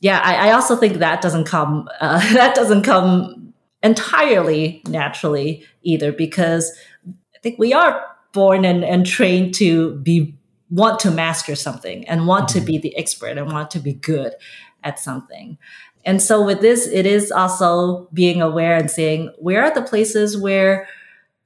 yeah, 0.00 0.20
I, 0.24 0.48
I 0.48 0.52
also 0.52 0.74
think 0.74 0.94
that 0.94 1.22
doesn't 1.22 1.44
come 1.44 1.88
uh, 2.00 2.18
that 2.34 2.56
doesn't 2.56 2.82
come 2.82 3.54
entirely 3.84 4.82
naturally 4.88 5.64
either 5.84 6.10
because 6.10 6.76
think 7.44 7.58
we 7.58 7.74
are 7.74 8.02
born 8.32 8.64
and, 8.64 8.82
and 8.84 9.06
trained 9.06 9.54
to 9.54 9.96
be 9.96 10.34
want 10.70 10.98
to 11.00 11.10
master 11.10 11.54
something 11.54 12.08
and 12.08 12.26
want 12.26 12.48
mm-hmm. 12.48 12.58
to 12.58 12.64
be 12.64 12.78
the 12.78 12.96
expert 12.96 13.36
and 13.36 13.52
want 13.52 13.70
to 13.70 13.78
be 13.78 13.92
good 13.92 14.32
at 14.82 14.98
something. 14.98 15.58
And 16.06 16.20
so 16.20 16.44
with 16.44 16.60
this, 16.62 16.86
it 16.86 17.06
is 17.06 17.30
also 17.30 18.08
being 18.12 18.42
aware 18.42 18.76
and 18.76 18.90
saying, 18.90 19.32
where 19.38 19.62
are 19.62 19.72
the 19.72 19.82
places 19.82 20.36
where 20.36 20.88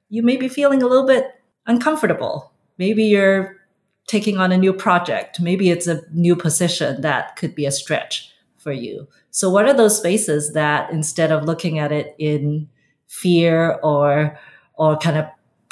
you 0.09 0.23
may 0.23 0.37
be 0.37 0.47
feeling 0.47 0.81
a 0.81 0.87
little 0.87 1.05
bit 1.05 1.25
uncomfortable? 1.67 2.51
Maybe 2.77 3.03
you're 3.03 3.57
taking 4.07 4.37
on 4.37 4.51
a 4.51 4.57
new 4.57 4.73
project. 4.73 5.39
Maybe 5.39 5.69
it's 5.69 5.87
a 5.87 6.01
new 6.13 6.35
position 6.35 7.01
that 7.01 7.35
could 7.35 7.53
be 7.55 7.65
a 7.65 7.71
stretch 7.71 8.33
for 8.57 8.71
you. 8.71 9.07
So 9.31 9.49
what 9.49 9.65
are 9.65 9.73
those 9.73 9.97
spaces 9.97 10.53
that 10.53 10.91
instead 10.91 11.31
of 11.31 11.43
looking 11.43 11.77
at 11.77 11.91
it 11.91 12.15
in 12.17 12.69
fear 13.07 13.79
or 13.83 14.39
or 14.75 14.97
kind 14.97 15.17
of 15.17 15.25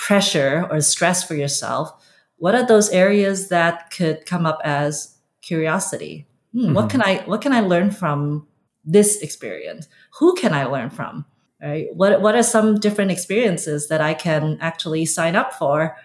pressure 0.07 0.65
or 0.71 0.79
stress 0.79 1.21
for 1.21 1.35
yourself, 1.35 1.91
what 2.37 2.55
are 2.55 2.65
those 2.65 2.89
areas 2.91 3.49
that 3.49 3.91
could 3.91 4.25
come 4.25 4.45
up 4.45 4.61
as 4.63 5.17
curiosity? 5.41 6.25
Hmm, 6.53 6.59
mm-hmm. 6.59 6.73
What 6.75 6.89
can 6.89 7.01
I 7.01 7.17
what 7.25 7.41
can 7.41 7.51
I 7.51 7.59
learn 7.59 7.91
from 7.91 8.47
this 8.85 9.21
experience? 9.21 9.89
Who 10.19 10.33
can 10.35 10.53
I 10.53 10.63
learn 10.63 10.91
from? 10.91 11.25
Right? 11.61 11.87
What 11.93 12.21
what 12.21 12.35
are 12.35 12.43
some 12.43 12.79
different 12.79 13.11
experiences 13.11 13.89
that 13.89 13.99
I 13.99 14.13
can 14.13 14.57
actually 14.61 15.05
sign 15.05 15.35
up 15.35 15.51
for 15.51 15.97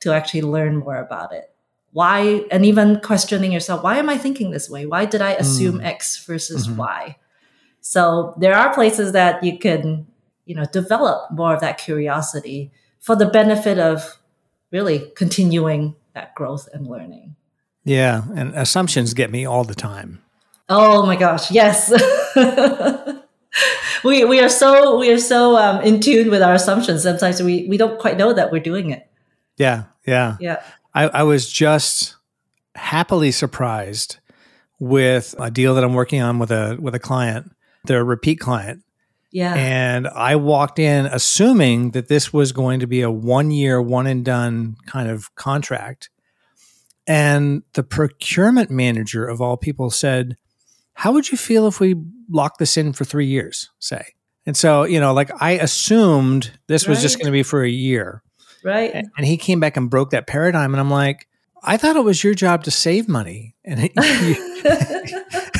to 0.00 0.12
actually 0.12 0.42
learn 0.42 0.76
more 0.76 0.98
about 0.98 1.32
it? 1.32 1.52
Why 1.90 2.44
and 2.52 2.64
even 2.64 3.00
questioning 3.00 3.50
yourself, 3.50 3.82
why 3.82 3.96
am 3.96 4.08
I 4.08 4.16
thinking 4.16 4.52
this 4.52 4.70
way? 4.70 4.86
Why 4.86 5.06
did 5.06 5.22
I 5.22 5.32
assume 5.32 5.80
mm. 5.80 5.84
X 5.84 6.24
versus 6.24 6.68
mm-hmm. 6.68 6.76
Y? 6.76 7.16
So 7.80 8.34
there 8.38 8.54
are 8.54 8.72
places 8.72 9.10
that 9.10 9.42
you 9.42 9.58
can, 9.58 10.06
you 10.44 10.54
know, 10.54 10.66
develop 10.66 11.32
more 11.32 11.52
of 11.52 11.60
that 11.62 11.78
curiosity 11.78 12.70
for 13.00 13.16
the 13.16 13.26
benefit 13.26 13.78
of 13.78 14.18
really 14.70 15.10
continuing 15.16 15.96
that 16.14 16.34
growth 16.34 16.68
and 16.72 16.86
learning. 16.86 17.36
Yeah, 17.84 18.22
and 18.34 18.54
assumptions 18.54 19.14
get 19.14 19.30
me 19.30 19.44
all 19.46 19.64
the 19.64 19.74
time. 19.74 20.22
Oh 20.68 21.04
my 21.04 21.16
gosh, 21.16 21.50
yes. 21.50 21.90
we 24.04 24.24
we 24.24 24.40
are 24.40 24.48
so 24.48 24.98
we 24.98 25.10
are 25.10 25.18
so 25.18 25.56
um, 25.56 25.82
in 25.82 26.00
tune 26.00 26.30
with 26.30 26.42
our 26.42 26.54
assumptions. 26.54 27.02
Sometimes 27.02 27.42
we 27.42 27.66
we 27.68 27.76
don't 27.76 27.98
quite 27.98 28.16
know 28.16 28.32
that 28.32 28.52
we're 28.52 28.60
doing 28.60 28.90
it. 28.90 29.10
Yeah, 29.56 29.84
yeah, 30.06 30.36
yeah. 30.40 30.62
I, 30.94 31.08
I 31.08 31.22
was 31.22 31.50
just 31.50 32.16
happily 32.74 33.32
surprised 33.32 34.18
with 34.78 35.34
a 35.38 35.50
deal 35.50 35.74
that 35.74 35.84
I'm 35.84 35.94
working 35.94 36.20
on 36.20 36.38
with 36.38 36.50
a 36.50 36.76
with 36.80 36.94
a 36.94 37.00
client. 37.00 37.50
They're 37.84 38.00
a 38.00 38.04
repeat 38.04 38.40
client. 38.40 38.82
Yeah. 39.32 39.54
And 39.54 40.08
I 40.08 40.36
walked 40.36 40.78
in 40.78 41.06
assuming 41.06 41.92
that 41.92 42.08
this 42.08 42.32
was 42.32 42.52
going 42.52 42.80
to 42.80 42.86
be 42.86 43.02
a 43.02 43.10
one 43.10 43.50
year, 43.50 43.80
one 43.80 44.06
and 44.06 44.24
done 44.24 44.76
kind 44.86 45.08
of 45.08 45.34
contract. 45.36 46.10
And 47.06 47.62
the 47.74 47.82
procurement 47.82 48.70
manager 48.70 49.26
of 49.26 49.40
all 49.40 49.56
people 49.56 49.90
said, 49.90 50.36
How 50.94 51.12
would 51.12 51.30
you 51.30 51.38
feel 51.38 51.66
if 51.66 51.80
we 51.80 51.94
lock 52.28 52.58
this 52.58 52.76
in 52.76 52.92
for 52.92 53.04
three 53.04 53.26
years, 53.26 53.70
say? 53.78 54.14
And 54.46 54.56
so, 54.56 54.84
you 54.84 54.98
know, 55.00 55.12
like 55.12 55.30
I 55.40 55.52
assumed 55.52 56.58
this 56.66 56.88
was 56.88 57.02
just 57.02 57.18
going 57.18 57.26
to 57.26 57.32
be 57.32 57.42
for 57.42 57.62
a 57.62 57.68
year. 57.68 58.22
Right. 58.64 58.94
And 59.16 59.26
he 59.26 59.36
came 59.36 59.60
back 59.60 59.76
and 59.76 59.88
broke 59.88 60.10
that 60.10 60.26
paradigm. 60.26 60.74
And 60.74 60.80
I'm 60.80 60.90
like, 60.90 61.28
I 61.62 61.76
thought 61.76 61.96
it 61.96 62.04
was 62.04 62.24
your 62.24 62.34
job 62.34 62.64
to 62.64 62.70
save 62.70 63.08
money. 63.08 63.54
And 63.64 63.90
it, 63.92 63.92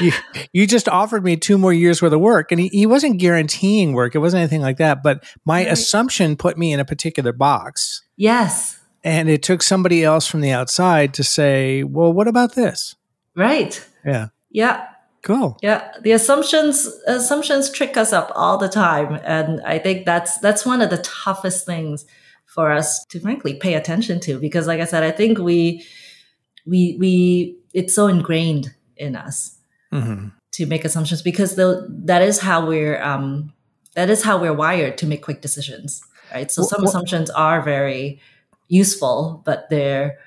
you, 0.04 0.12
you, 0.52 0.66
just 0.66 0.88
offered 0.88 1.24
me 1.24 1.36
two 1.36 1.58
more 1.58 1.72
years 1.72 2.00
worth 2.00 2.12
of 2.12 2.20
work. 2.20 2.52
And 2.52 2.60
he, 2.60 2.68
he 2.68 2.86
wasn't 2.86 3.18
guaranteeing 3.18 3.92
work. 3.92 4.14
It 4.14 4.18
wasn't 4.18 4.40
anything 4.40 4.62
like 4.62 4.78
that. 4.78 5.02
But 5.02 5.24
my 5.44 5.64
right. 5.64 5.72
assumption 5.72 6.36
put 6.36 6.58
me 6.58 6.72
in 6.72 6.80
a 6.80 6.84
particular 6.84 7.32
box. 7.32 8.02
Yes. 8.16 8.78
And 9.02 9.28
it 9.28 9.42
took 9.42 9.62
somebody 9.62 10.04
else 10.04 10.26
from 10.26 10.40
the 10.40 10.50
outside 10.50 11.14
to 11.14 11.24
say, 11.24 11.82
well, 11.82 12.12
what 12.12 12.28
about 12.28 12.54
this? 12.54 12.94
Right. 13.34 13.84
Yeah. 14.04 14.28
Yeah. 14.50 14.86
Cool. 15.22 15.58
Yeah, 15.60 15.92
the 16.00 16.12
assumptions 16.12 16.86
assumptions 17.06 17.70
trick 17.70 17.98
us 17.98 18.10
up 18.10 18.32
all 18.34 18.56
the 18.56 18.70
time, 18.70 19.20
and 19.22 19.60
I 19.66 19.78
think 19.78 20.06
that's 20.06 20.38
that's 20.38 20.64
one 20.64 20.80
of 20.80 20.88
the 20.88 20.96
toughest 20.96 21.66
things 21.66 22.06
for 22.50 22.72
us 22.72 23.04
to 23.06 23.20
frankly 23.20 23.54
pay 23.54 23.74
attention 23.74 24.18
to 24.18 24.38
because 24.38 24.66
like 24.66 24.80
i 24.80 24.84
said 24.84 25.04
i 25.04 25.10
think 25.10 25.38
we 25.38 25.84
we 26.66 26.96
we 26.98 27.56
it's 27.72 27.94
so 27.94 28.08
ingrained 28.08 28.74
in 28.96 29.14
us 29.14 29.56
mm-hmm. 29.92 30.28
to 30.52 30.66
make 30.66 30.84
assumptions 30.84 31.22
because 31.22 31.54
the, 31.56 31.86
that 32.04 32.22
is 32.22 32.40
how 32.40 32.66
we're 32.66 33.02
um 33.02 33.52
that 33.94 34.10
is 34.10 34.22
how 34.22 34.38
we're 34.38 34.54
wired 34.54 34.96
to 34.98 35.06
make 35.06 35.22
quick 35.22 35.40
decisions 35.40 36.02
right 36.32 36.50
so 36.50 36.62
some 36.62 36.82
well, 36.82 36.88
assumptions 36.88 37.30
are 37.30 37.62
very 37.62 38.20
useful 38.68 39.42
but 39.44 39.68
there 39.70 40.18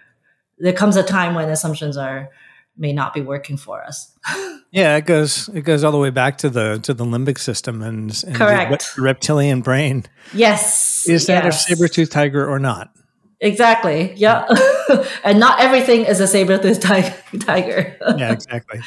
there 0.60 0.74
comes 0.74 0.96
a 0.96 1.04
time 1.04 1.36
when 1.36 1.50
assumptions 1.50 1.98
are 1.98 2.30
may 2.78 2.94
not 2.94 3.14
be 3.14 3.22
working 3.22 3.58
for 3.58 3.84
us. 3.84 4.12
yeah, 4.72 4.96
it 4.98 5.06
goes 5.06 5.50
it 5.50 5.62
goes 5.62 5.84
all 5.84 5.92
the 5.92 5.98
way 5.98 6.10
back 6.10 6.38
to 6.40 6.50
the 6.50 6.80
to 6.84 6.94
the 6.94 7.06
limbic 7.06 7.38
system 7.38 7.82
and, 7.82 8.24
and 8.26 8.36
correct 8.36 8.96
the 8.96 9.02
reptilian 9.02 9.62
brain. 9.62 10.06
Yes, 10.34 11.08
is 11.08 11.28
that 11.28 11.44
yes. 11.44 11.66
a 11.66 11.76
saber 11.76 11.88
tooth 11.88 12.10
tiger 12.10 12.48
or 12.48 12.60
not? 12.60 12.92
Exactly. 13.40 14.14
Yeah, 14.16 14.48
and 15.24 15.40
not 15.40 15.60
everything 15.60 16.06
is 16.06 16.20
a 16.20 16.28
saber 16.28 16.58
tooth 16.58 16.80
tiger. 17.40 17.98
yeah, 18.18 18.32
exactly. 18.32 18.82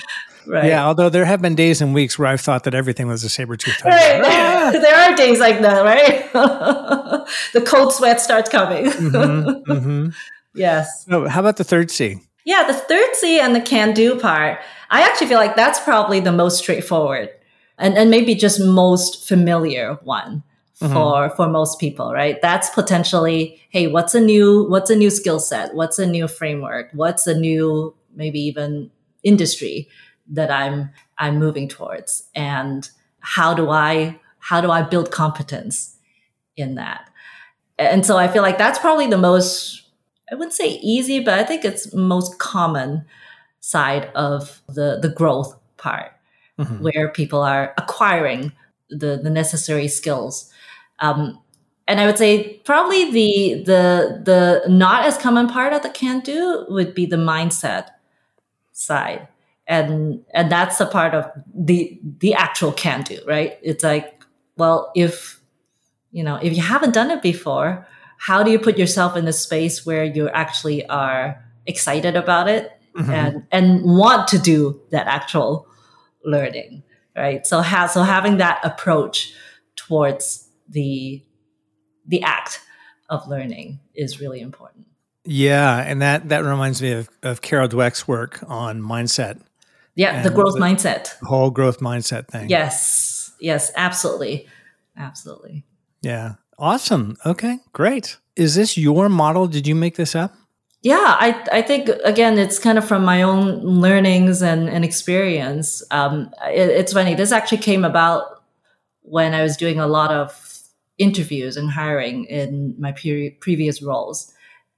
Right. 0.47 0.67
Yeah, 0.67 0.87
although 0.87 1.09
there 1.09 1.25
have 1.25 1.43
been 1.43 1.55
days 1.55 1.81
and 1.81 1.93
weeks 1.93 2.19
where 2.19 2.29
I've 2.29 2.41
thought 2.41 2.65
that 2.65 2.75
everything 2.75 3.09
was 3.09 3.25
a 3.25 3.29
saber 3.29 3.57
tooth 3.57 3.79
tiger. 3.79 3.97
Right. 3.97 4.23
Ah! 4.25 4.71
there 4.73 4.95
are 4.95 5.17
days 5.17 5.41
like 5.41 5.61
that, 5.61 5.85
right? 5.85 6.33
the 7.53 7.61
cold 7.63 7.93
sweat 7.93 8.21
starts 8.21 8.49
coming. 8.49 8.87
Mm-hmm, 8.87 9.73
mm-hmm. 9.73 10.09
Yes. 10.55 11.05
So, 11.05 11.29
how 11.29 11.41
about 11.41 11.59
the 11.59 11.65
third 11.65 11.91
C? 11.91 12.19
Yeah, 12.47 12.65
the 12.67 12.73
third 12.73 13.15
C 13.15 13.39
and 13.39 13.55
the 13.55 13.61
can 13.61 13.93
do 13.93 14.19
part, 14.19 14.59
I 14.89 15.03
actually 15.03 15.27
feel 15.27 15.39
like 15.39 15.55
that's 15.55 15.79
probably 15.81 16.19
the 16.19 16.33
most 16.33 16.59
straightforward 16.59 17.29
and, 17.77 17.95
and 17.99 18.11
maybe 18.11 18.35
just 18.35 18.59
most 18.59 19.29
familiar 19.29 19.99
one 20.03 20.43
mm-hmm. 20.81 20.93
for 20.93 21.31
for 21.37 21.49
most 21.49 21.79
people, 21.79 22.13
right? 22.13 22.41
That's 22.41 22.71
potentially, 22.71 23.61
hey, 23.69 23.87
what's 23.87 24.15
a 24.15 24.21
new 24.21 24.67
what's 24.69 24.91
a 24.91 24.97
new 24.97 25.11
skill 25.11 25.41
set? 25.41 25.75
What's 25.75 25.99
a 25.99 26.07
new 26.07 26.29
framework? 26.29 26.89
What's 26.93 27.27
a 27.27 27.39
new 27.39 27.95
maybe 28.15 28.41
even 28.41 28.91
industry 29.23 29.89
that 30.29 30.51
I'm 30.51 30.91
I'm 31.19 31.39
moving 31.39 31.69
towards? 31.69 32.29
And 32.35 32.89
how 33.21 33.55
do 33.55 33.71
I 33.71 34.21
how 34.39 34.61
do 34.61 34.71
I 34.71 34.83
build 34.83 35.11
competence 35.11 35.97
in 36.57 36.77
that? 36.77 37.11
And 37.79 38.07
so 38.07 38.17
I 38.17 38.29
feel 38.29 38.43
like 38.43 38.59
that's 38.59 38.79
probably 38.79 39.07
the 39.07 39.19
most 39.19 39.83
I 40.31 40.35
wouldn't 40.35 40.55
say 40.55 40.81
easy, 40.83 41.21
but 41.21 41.35
I 41.35 41.45
think 41.45 41.65
it's 41.65 41.95
most 41.95 42.39
common 42.39 43.05
side 43.61 44.11
of 44.15 44.63
the 44.69 44.99
the 45.01 45.09
growth 45.09 45.57
part, 45.77 46.13
mm-hmm. 46.59 46.83
where 46.83 47.11
people 47.11 47.43
are 47.43 47.75
acquiring 47.79 48.53
the 48.91 49.21
the 49.23 49.31
necessary 49.31 49.89
skills. 49.89 50.53
Um, 51.01 51.41
and 51.89 52.01
I 52.01 52.07
would 52.07 52.19
say 52.19 52.61
probably 52.65 53.11
the 53.13 53.63
the 53.65 54.23
the 54.25 54.69
not 54.69 55.07
as 55.07 55.17
common 55.17 55.49
part 55.49 55.73
of 55.73 55.83
the 55.83 55.91
can 55.91 56.21
do 56.21 56.67
would 56.69 56.95
be 56.95 57.07
the 57.07 57.17
mindset 57.17 57.91
side, 58.73 59.29
and 59.67 60.23
and 60.33 60.51
that's 60.51 60.79
the 60.79 60.87
part 60.87 61.15
of 61.15 61.31
the 61.55 62.01
the 62.19 62.35
actual 62.35 62.73
can 62.73 63.03
do, 63.03 63.19
right? 63.27 63.59
It's 63.63 63.83
like, 63.83 64.25
well, 64.57 64.93
if 64.95 65.41
you 66.13 66.23
know, 66.23 66.37
if 66.37 66.57
you 66.57 66.63
haven't 66.63 66.95
done 66.95 67.11
it 67.11 67.23
before, 67.23 67.87
how 68.19 68.43
do 68.43 68.51
you 68.51 68.59
put 68.59 68.79
yourself 68.79 69.17
in 69.17 69.27
a 69.29 69.33
space 69.33 69.85
where 69.85 70.05
you 70.05 70.29
actually 70.31 70.87
are 70.87 71.43
excited 71.67 72.17
about 72.17 72.49
it 72.49 72.73
mm-hmm. 72.97 73.11
and 73.11 73.47
and 73.51 73.83
want 73.85 74.29
to 74.29 74.39
do 74.39 74.81
that 74.91 75.07
actual 75.07 75.67
learning 76.25 76.83
right 77.17 77.47
so 77.47 77.61
ha- 77.61 77.87
so 77.87 78.03
having 78.03 78.39
that 78.39 78.61
approach 78.65 79.35
towards 79.75 80.49
the 80.69 81.23
the 82.07 82.23
act 82.23 82.61
of 83.09 83.27
learning 83.29 83.79
is 83.95 84.21
really 84.21 84.41
important 84.41 84.87
yeah 85.25 85.79
and 85.79 86.01
that 86.01 86.29
that 86.29 86.45
reminds 86.45 86.81
me 86.81 86.93
of, 86.93 87.09
of 87.23 87.43
carol 87.43 87.69
dweck's 87.69 88.07
work 88.07 88.43
on 88.47 88.81
mindset 88.81 89.41
yeah 89.97 90.23
the 90.23 90.31
growth 90.31 90.55
the 90.55 90.61
mindset 90.61 91.15
whole 91.23 91.51
growth 91.51 91.81
mindset 91.81 92.29
thing 92.29 92.49
yes 92.49 93.33
yes 93.41 93.73
absolutely 93.77 94.47
absolutely 94.97 95.65
yeah 96.03 96.35
Awesome. 96.59 97.17
Okay, 97.27 97.59
great. 97.73 98.17
Is 98.35 98.55
this 98.55 98.79
your 98.79 99.09
model? 99.09 99.47
Did 99.47 99.67
you 99.67 99.75
make 99.75 99.97
this 99.97 100.15
up? 100.15 100.35
Yeah, 100.83 101.17
I, 101.19 101.45
I 101.53 101.63
think, 101.63 101.89
again, 102.05 102.39
it's 102.39 102.59
kind 102.59 102.79
of 102.79 102.87
from 102.87 103.05
my 103.05 103.23
own 103.23 103.59
learnings 103.61 104.41
and, 104.41 104.69
and 104.69 104.85
experience. 104.85 105.83
Um, 105.91 106.31
it, 106.47 106.71
it's 106.71 106.93
funny, 106.93 107.15
this 107.15 107.33
actually 107.33 107.59
came 107.59 107.85
about 107.85 108.43
when 109.03 109.35
I 109.35 109.43
was 109.43 109.57
doing 109.57 109.81
a 109.81 109.87
lot 109.87 110.13
of 110.13 110.61
interviews 110.97 111.57
and 111.57 111.71
hiring 111.71 112.25
in 112.25 112.75
my 112.79 112.93
pre- 112.93 113.31
previous 113.31 113.83
roles. 113.83 114.33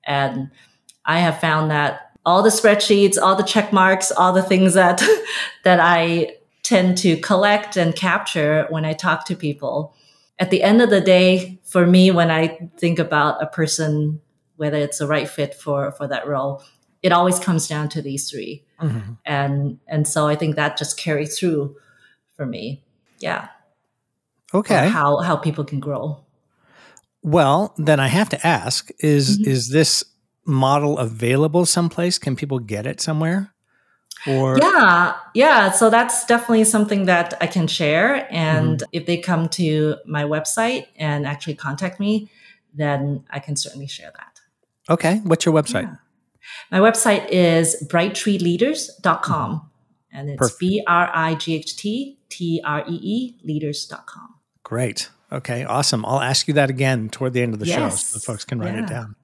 And 0.07 0.51
I 1.05 1.21
have 1.21 1.41
found 1.41 1.71
that 1.71 2.08
all 2.29 2.43
the 2.43 2.51
spreadsheets, 2.51 3.17
all 3.21 3.35
the 3.35 3.43
check 3.43 3.73
marks, 3.73 4.13
all 4.13 4.33
the 4.33 4.43
things 4.43 4.75
that 4.75 5.03
that 5.65 5.81
I 5.81 6.37
tend 6.63 6.99
to 6.99 7.17
collect 7.17 7.77
and 7.77 7.95
capture 7.95 8.67
when 8.69 8.85
I 8.85 8.93
talk 8.93 9.25
to 9.27 9.37
people. 9.37 9.95
At 10.39 10.51
the 10.51 10.63
end 10.63 10.83
of 10.83 10.91
the 10.91 11.01
day, 11.01 11.59
for 11.65 11.87
me, 11.87 12.11
when 12.11 12.31
I 12.31 12.71
think 12.77 12.99
about 12.99 13.43
a 13.43 13.47
person 13.47 14.21
whether 14.57 14.77
it's 14.77 14.99
the 14.99 15.07
right 15.07 15.29
fit 15.29 15.55
for 15.55 15.93
for 15.93 16.09
that 16.09 16.27
role 16.27 16.63
it 17.01 17.13
always 17.13 17.39
comes 17.39 17.69
down 17.69 17.89
to 17.89 18.03
these 18.03 18.29
3 18.29 18.65
mm-hmm. 18.83 19.13
and 19.25 19.79
and 19.87 20.09
so 20.09 20.27
i 20.27 20.35
think 20.35 20.57
that 20.57 20.77
just 20.77 20.99
carries 20.99 21.39
through 21.39 21.77
for 22.39 22.47
me. 22.47 22.83
Yeah. 23.19 23.49
Okay. 24.55 24.89
how 24.89 25.19
how 25.19 25.37
people 25.37 25.65
can 25.65 25.81
grow. 25.81 26.25
Well 27.23 27.75
then 27.77 28.01
i 28.01 28.07
have 28.07 28.31
to 28.31 28.47
ask 28.47 28.91
is 29.01 29.39
mm-hmm. 29.39 29.51
is 29.51 29.69
this 29.69 30.05
model 30.49 30.99
available 30.99 31.67
someplace 31.67 32.19
can 32.19 32.35
people 32.35 32.59
get 32.59 32.87
it 32.87 33.01
somewhere 33.01 33.53
or 34.27 34.59
yeah 34.59 35.15
yeah 35.35 35.71
so 35.71 35.91
that's 35.91 36.25
definitely 36.25 36.65
something 36.65 37.05
that 37.05 37.35
i 37.41 37.47
can 37.47 37.67
share 37.67 38.27
and 38.33 38.79
mm-hmm. 38.79 38.91
if 38.93 39.07
they 39.07 39.19
come 39.19 39.49
to 39.49 39.97
my 40.07 40.25
website 40.25 40.87
and 40.97 41.27
actually 41.27 41.55
contact 41.55 42.01
me 42.01 42.31
then 42.75 43.23
i 43.31 43.39
can 43.39 43.55
certainly 43.57 43.87
share 43.87 44.11
that 44.17 44.41
okay 44.93 45.21
what's 45.25 45.45
your 45.45 45.55
website 45.55 45.83
yeah. 45.83 45.97
my 46.73 46.79
website 46.79 47.29
is 47.29 47.77
brighttree.leaders.com 47.89 49.53
mm-hmm. 49.53 50.19
and 50.19 50.31
it's 50.31 50.57
b-r-i-g-h-t 50.57 52.19
t-r-e-e 52.31 53.37
leaders.com 53.45 54.35
great 54.65 55.11
okay 55.31 55.65
awesome 55.65 56.05
i'll 56.07 56.21
ask 56.21 56.49
you 56.49 56.55
that 56.55 56.71
again 56.71 57.11
toward 57.11 57.35
the 57.35 57.43
end 57.43 57.53
of 57.53 57.61
the 57.61 57.67
yes. 57.67 57.77
show 57.77 57.91
so 57.91 58.19
the 58.19 58.25
folks 58.25 58.45
can 58.47 58.59
write 58.59 58.75
yeah. 58.75 58.83
it 58.83 58.89
down 58.89 59.15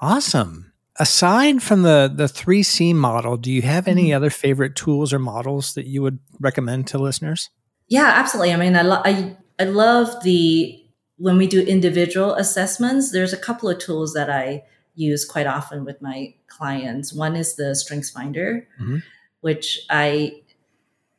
awesome 0.00 0.66
aside 0.98 1.62
from 1.62 1.82
the 1.82 2.12
the 2.14 2.24
3C 2.24 2.94
model, 2.94 3.36
do 3.36 3.50
you 3.50 3.62
have 3.62 3.88
any 3.88 4.06
mm-hmm. 4.06 4.16
other 4.16 4.30
favorite 4.30 4.76
tools 4.76 5.12
or 5.12 5.18
models 5.18 5.74
that 5.74 5.86
you 5.86 6.02
would 6.02 6.18
recommend 6.40 6.86
to 6.88 6.98
listeners? 6.98 7.50
Yeah, 7.88 8.12
absolutely. 8.14 8.52
I 8.52 8.56
mean, 8.56 8.74
I, 8.74 8.82
lo- 8.82 9.02
I, 9.04 9.36
I 9.60 9.64
love 9.64 10.22
the 10.24 10.82
when 11.18 11.36
we 11.36 11.46
do 11.46 11.62
individual 11.62 12.34
assessments, 12.34 13.10
there's 13.10 13.32
a 13.32 13.38
couple 13.38 13.68
of 13.68 13.78
tools 13.78 14.12
that 14.14 14.28
I 14.28 14.64
use 14.94 15.24
quite 15.24 15.46
often 15.46 15.84
with 15.84 16.02
my 16.02 16.34
clients. 16.48 17.12
One 17.12 17.36
is 17.36 17.56
the 17.56 17.74
Strengths 17.74 18.10
Finder, 18.10 18.66
mm-hmm. 18.80 18.98
which 19.40 19.80
I 19.88 20.42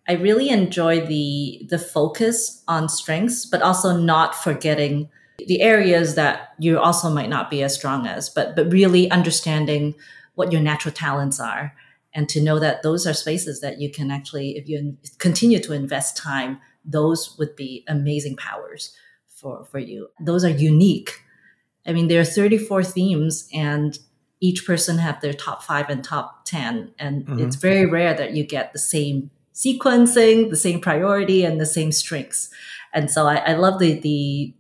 I 0.08 0.14
really 0.14 0.50
enjoy 0.50 1.06
the 1.06 1.66
the 1.70 1.80
focus 1.80 2.64
on 2.68 2.90
strengths, 2.90 3.46
but 3.46 3.62
also 3.62 3.96
not 3.96 4.36
forgetting 4.36 5.10
the 5.48 5.62
areas 5.62 6.16
that 6.16 6.54
you 6.60 6.80
also 6.80 7.10
might 7.10 7.30
not 7.30 7.50
be 7.50 7.64
as 7.64 7.74
strong 7.74 8.06
as, 8.06 8.30
but 8.30 8.56
but 8.56 8.72
really 8.72 9.10
understanding 9.12 9.96
what 10.36 10.52
your 10.52 10.62
natural 10.62 10.94
talents 10.94 11.40
are 11.40 11.74
and 12.14 12.30
to 12.30 12.42
know 12.42 12.60
that 12.60 12.84
those 12.84 13.08
are 13.08 13.14
spaces 13.14 13.62
that 13.62 13.80
you 13.80 13.92
can 13.92 14.12
actually 14.12 14.58
if 14.58 14.68
you 14.70 14.98
continue 15.18 15.60
to 15.60 15.74
invest 15.74 16.18
time 16.18 16.60
those 16.86 17.38
would 17.38 17.56
be 17.56 17.84
amazing 17.88 18.36
powers 18.36 18.96
for 19.28 19.66
for 19.66 19.80
you. 19.80 20.10
Those 20.20 20.44
are 20.44 20.50
unique. 20.50 21.22
I 21.86 21.94
mean 21.94 22.08
there 22.08 22.22
are 22.22 22.26
34 22.26 22.84
themes 22.84 23.48
and 23.54 23.98
each 24.40 24.66
person 24.66 24.98
have 25.00 25.22
their 25.22 25.34
top 25.34 25.64
5 25.64 25.90
and 25.90 26.04
top 26.04 26.46
10 26.46 26.92
and 27.00 27.26
mm-hmm. 27.26 27.40
it's 27.40 27.56
very 27.56 27.86
rare 27.86 28.14
that 28.14 28.34
you 28.34 28.44
get 28.46 28.72
the 28.74 28.80
same 28.80 29.32
sequencing 29.54 30.50
the 30.50 30.56
same 30.56 30.80
priority 30.80 31.44
and 31.44 31.60
the 31.60 31.66
same 31.66 31.92
strengths. 31.92 32.50
And 32.94 33.12
so 33.12 33.28
i, 33.28 33.38
I 33.38 33.54
love 33.54 33.80
the 33.80 34.00
the 34.00 34.54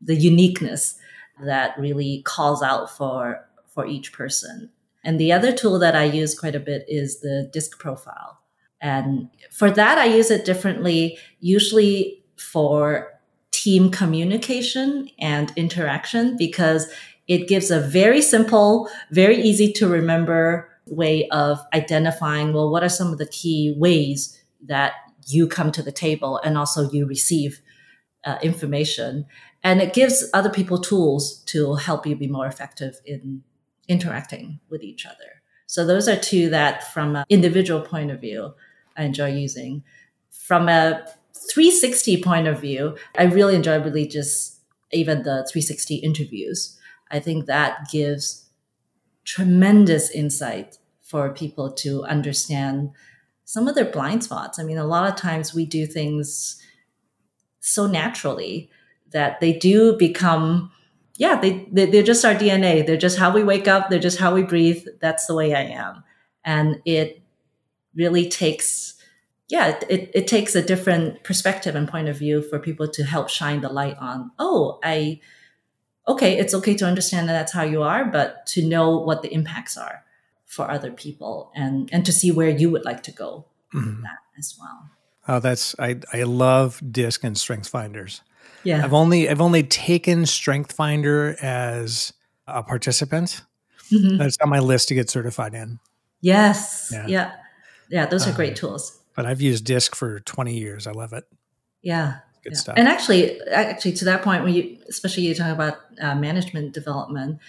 the 0.00 0.16
uniqueness 0.16 0.98
that 1.44 1.78
really 1.78 2.22
calls 2.24 2.62
out 2.62 2.90
for 2.90 3.44
for 3.66 3.86
each 3.86 4.12
person. 4.12 4.70
And 5.04 5.20
the 5.20 5.32
other 5.32 5.52
tool 5.52 5.78
that 5.78 5.94
I 5.94 6.04
use 6.04 6.38
quite 6.38 6.56
a 6.56 6.60
bit 6.60 6.84
is 6.88 7.20
the 7.20 7.48
disc 7.52 7.78
profile. 7.78 8.38
And 8.80 9.28
for 9.50 9.70
that, 9.70 9.98
I 9.98 10.06
use 10.06 10.30
it 10.30 10.44
differently, 10.44 11.18
usually 11.40 12.24
for 12.36 13.12
team 13.50 13.90
communication 13.90 15.08
and 15.18 15.52
interaction, 15.56 16.36
because 16.36 16.90
it 17.26 17.48
gives 17.48 17.70
a 17.70 17.80
very 17.80 18.22
simple, 18.22 18.88
very 19.10 19.36
easy 19.36 19.72
to 19.74 19.88
remember 19.88 20.68
way 20.86 21.28
of 21.28 21.60
identifying, 21.74 22.52
well, 22.52 22.70
what 22.70 22.82
are 22.82 22.88
some 22.88 23.12
of 23.12 23.18
the 23.18 23.26
key 23.26 23.74
ways 23.76 24.42
that 24.66 24.94
you 25.26 25.46
come 25.46 25.70
to 25.72 25.82
the 25.82 25.92
table 25.92 26.40
and 26.42 26.56
also 26.56 26.90
you 26.90 27.06
receive 27.06 27.60
uh, 28.24 28.38
information 28.42 29.26
and 29.62 29.80
it 29.80 29.94
gives 29.94 30.28
other 30.32 30.50
people 30.50 30.78
tools 30.78 31.42
to 31.46 31.74
help 31.74 32.06
you 32.06 32.16
be 32.16 32.28
more 32.28 32.46
effective 32.46 33.00
in 33.04 33.42
interacting 33.88 34.60
with 34.68 34.82
each 34.82 35.06
other. 35.06 35.42
So 35.66 35.84
those 35.84 36.08
are 36.08 36.16
two 36.16 36.48
that 36.50 36.92
from 36.92 37.16
an 37.16 37.24
individual 37.28 37.80
point 37.80 38.10
of 38.10 38.20
view, 38.20 38.54
I 38.96 39.04
enjoy 39.04 39.34
using. 39.34 39.82
From 40.30 40.68
a 40.68 41.04
360 41.50 42.22
point 42.22 42.46
of 42.46 42.60
view, 42.60 42.96
I 43.18 43.24
really 43.24 43.54
enjoy 43.54 43.82
really 43.82 44.06
just 44.06 44.60
even 44.92 45.18
the 45.18 45.46
360 45.50 45.96
interviews. 45.96 46.78
I 47.10 47.20
think 47.20 47.46
that 47.46 47.88
gives 47.90 48.48
tremendous 49.24 50.10
insight 50.10 50.78
for 51.02 51.30
people 51.30 51.70
to 51.72 52.04
understand 52.04 52.90
some 53.44 53.68
of 53.68 53.74
their 53.74 53.90
blind 53.90 54.24
spots. 54.24 54.58
I 54.58 54.62
mean, 54.62 54.78
a 54.78 54.86
lot 54.86 55.08
of 55.08 55.16
times 55.16 55.54
we 55.54 55.64
do 55.64 55.86
things 55.86 56.62
so 57.60 57.86
naturally 57.86 58.70
that 59.12 59.40
they 59.40 59.52
do 59.52 59.96
become 59.96 60.70
yeah 61.16 61.40
they, 61.40 61.68
they 61.72 61.86
they're 61.86 62.02
just 62.02 62.24
our 62.24 62.34
dna 62.34 62.86
they're 62.86 62.96
just 62.96 63.18
how 63.18 63.32
we 63.32 63.42
wake 63.42 63.68
up. 63.68 63.90
They're 63.90 63.98
just 63.98 64.18
how 64.18 64.34
we 64.34 64.42
breathe. 64.42 64.86
That's 65.00 65.26
the 65.26 65.34
way 65.34 65.54
i 65.54 65.62
am. 65.62 66.04
And 66.44 66.80
it 66.84 67.22
really 67.94 68.28
takes 68.28 68.94
yeah 69.48 69.78
it, 69.88 70.10
it 70.14 70.26
takes 70.26 70.54
a 70.54 70.62
different 70.62 71.24
perspective 71.24 71.74
and 71.74 71.88
point 71.88 72.08
of 72.08 72.18
view 72.18 72.42
for 72.42 72.58
people 72.58 72.86
to 72.88 73.04
help 73.04 73.28
shine 73.28 73.60
the 73.60 73.68
light 73.68 73.96
on 73.98 74.30
oh 74.38 74.78
i 74.84 75.18
okay 76.06 76.38
it's 76.38 76.54
okay 76.54 76.74
to 76.74 76.84
understand 76.86 77.28
that 77.28 77.32
that's 77.32 77.52
how 77.52 77.62
you 77.62 77.82
are 77.82 78.04
but 78.04 78.46
to 78.46 78.64
know 78.64 78.98
what 78.98 79.22
the 79.22 79.32
impacts 79.32 79.76
are 79.76 80.04
for 80.44 80.70
other 80.70 80.90
people 80.90 81.50
and 81.54 81.88
and 81.92 82.04
to 82.06 82.12
see 82.12 82.30
where 82.30 82.50
you 82.50 82.70
would 82.70 82.84
like 82.84 83.02
to 83.02 83.10
go 83.10 83.44
mm-hmm. 83.74 84.02
that 84.02 84.18
as 84.38 84.56
well. 84.58 84.90
Oh 85.26 85.40
that's 85.40 85.74
i 85.78 85.96
i 86.12 86.22
love 86.22 86.80
disc 86.90 87.24
and 87.24 87.36
strengths 87.36 87.68
finders 87.68 88.22
yeah. 88.64 88.84
I've 88.84 88.92
only 88.92 89.28
I've 89.28 89.40
only 89.40 89.62
taken 89.62 90.26
Strength 90.26 90.72
Finder 90.72 91.36
as 91.40 92.12
a 92.46 92.62
participant. 92.62 93.42
Mm-hmm. 93.90 94.18
That's 94.18 94.38
on 94.40 94.48
my 94.48 94.58
list 94.58 94.88
to 94.88 94.94
get 94.94 95.08
certified 95.10 95.54
in. 95.54 95.78
Yes. 96.20 96.90
Yeah. 96.92 97.06
Yeah. 97.06 97.32
yeah 97.88 98.06
those 98.06 98.26
are 98.26 98.32
great 98.32 98.50
um, 98.50 98.56
tools. 98.56 98.98
But 99.14 99.26
I've 99.26 99.40
used 99.40 99.64
Disc 99.64 99.94
for 99.94 100.20
20 100.20 100.56
years. 100.56 100.86
I 100.86 100.92
love 100.92 101.12
it. 101.12 101.24
Yeah. 101.82 102.18
Good 102.44 102.52
yeah. 102.52 102.58
stuff. 102.58 102.74
And 102.78 102.88
actually, 102.88 103.40
actually, 103.50 103.92
to 103.94 104.04
that 104.04 104.22
point, 104.22 104.44
when 104.44 104.54
you, 104.54 104.78
especially 104.88 105.24
you 105.24 105.34
talk 105.34 105.52
about 105.52 105.78
uh, 106.00 106.14
management 106.14 106.72
development, 106.72 107.40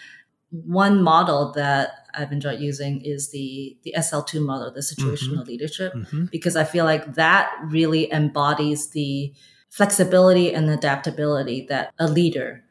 one 0.49 1.03
model 1.03 1.51
that 1.53 2.07
I've 2.13 2.31
enjoyed 2.31 2.59
using 2.59 3.01
is 3.01 3.29
the 3.29 3.77
the 3.83 3.93
SL2 3.95 4.43
model, 4.43 4.71
the 4.71 4.79
situational 4.79 5.39
mm-hmm. 5.39 5.49
leadership, 5.49 5.93
mm-hmm. 5.93 6.25
because 6.31 6.55
I 6.55 6.63
feel 6.63 6.85
like 6.85 7.13
that 7.15 7.53
really 7.65 8.11
embodies 8.11 8.89
the 8.89 9.31
flexibility 9.69 10.53
and 10.53 10.69
adaptability 10.69 11.65
that 11.69 11.93
a 11.99 12.07
leader 12.07 12.63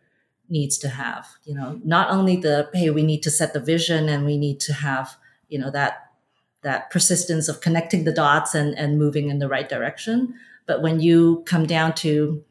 needs 0.49 0.79
to 0.79 0.89
have 0.89 1.27
you 1.45 1.55
know? 1.55 1.81
Not 1.85 2.11
only 2.11 2.37
the 2.37 2.69
hey 2.75 2.91
we 2.91 3.03
need 3.03 3.23
to 3.23 3.31
set 3.31 3.53
the 3.53 3.61
vision 3.61 4.09
and 4.09 4.25
we 4.25 4.37
need 4.37 4.61
to 4.61 4.73
have 4.73 5.17
you 5.49 5.59
know 5.59 5.71
that 5.71 6.09
that 6.63 6.91
persistence 6.91 7.49
of 7.49 7.61
connecting 7.61 8.05
the 8.05 8.13
dots 8.13 8.55
and 8.55 8.77
and 8.79 8.99
moving 8.99 9.29
in 9.29 9.39
the 9.39 9.49
right 9.49 9.69
direction 9.69 10.35
but 10.67 10.83
when 10.83 11.01
you 11.01 11.43
come 11.47 11.67
down 11.67 11.95
to 11.95 12.45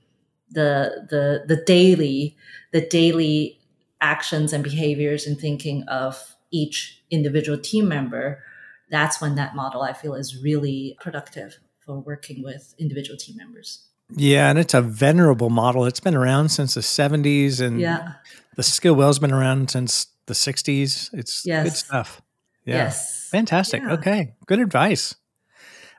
the 0.51 1.07
the 1.09 1.43
the 1.47 1.61
daily 1.63 2.35
the 2.71 2.81
daily 2.81 3.59
actions 4.01 4.53
and 4.53 4.63
behaviors 4.63 5.25
and 5.25 5.39
thinking 5.39 5.83
of 5.83 6.35
each 6.51 7.01
individual 7.09 7.57
team 7.57 7.87
member 7.87 8.41
that's 8.89 9.19
when 9.21 9.35
that 9.35 9.55
model 9.55 9.81
i 9.81 9.93
feel 9.93 10.13
is 10.13 10.41
really 10.41 10.97
productive 11.01 11.57
for 11.79 11.99
working 11.99 12.43
with 12.43 12.73
individual 12.77 13.17
team 13.17 13.35
members 13.35 13.87
yeah, 14.09 14.49
and 14.49 14.57
it's 14.57 14.73
a 14.73 14.81
venerable 14.81 15.49
model. 15.49 15.85
It's 15.85 15.99
been 15.99 16.15
around 16.15 16.49
since 16.49 16.75
the 16.75 16.81
70s 16.81 17.59
and 17.59 17.79
yeah. 17.79 18.13
the 18.55 18.63
skill 18.63 18.95
well's 18.95 19.19
been 19.19 19.33
around 19.33 19.71
since 19.71 20.07
the 20.27 20.33
60s. 20.33 21.13
It's 21.13 21.45
yes. 21.45 21.63
good 21.63 21.73
stuff. 21.73 22.21
Yeah. 22.65 22.75
Yes. 22.75 23.29
Fantastic. 23.29 23.81
Yeah. 23.81 23.93
Okay. 23.93 24.33
Good 24.45 24.59
advice. 24.59 25.15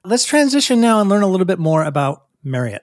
Let's 0.05 0.25
transition 0.25 0.81
now 0.81 1.01
and 1.01 1.11
learn 1.11 1.23
a 1.23 1.27
little 1.27 1.47
bit 1.47 1.59
more 1.59 1.85
about 1.85 2.27
Marriot. 2.42 2.83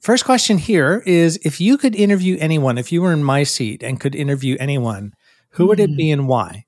First 0.00 0.24
question 0.24 0.58
here 0.58 1.02
is 1.06 1.38
if 1.44 1.60
you 1.60 1.78
could 1.78 1.94
interview 1.94 2.36
anyone, 2.40 2.78
if 2.78 2.92
you 2.92 3.02
were 3.02 3.12
in 3.12 3.24
my 3.24 3.44
seat 3.44 3.82
and 3.82 4.00
could 4.00 4.14
interview 4.14 4.56
anyone, 4.58 5.14
who 5.50 5.66
would 5.68 5.80
it 5.80 5.96
be 5.96 6.10
hmm. 6.10 6.20
and 6.20 6.28
why? 6.28 6.66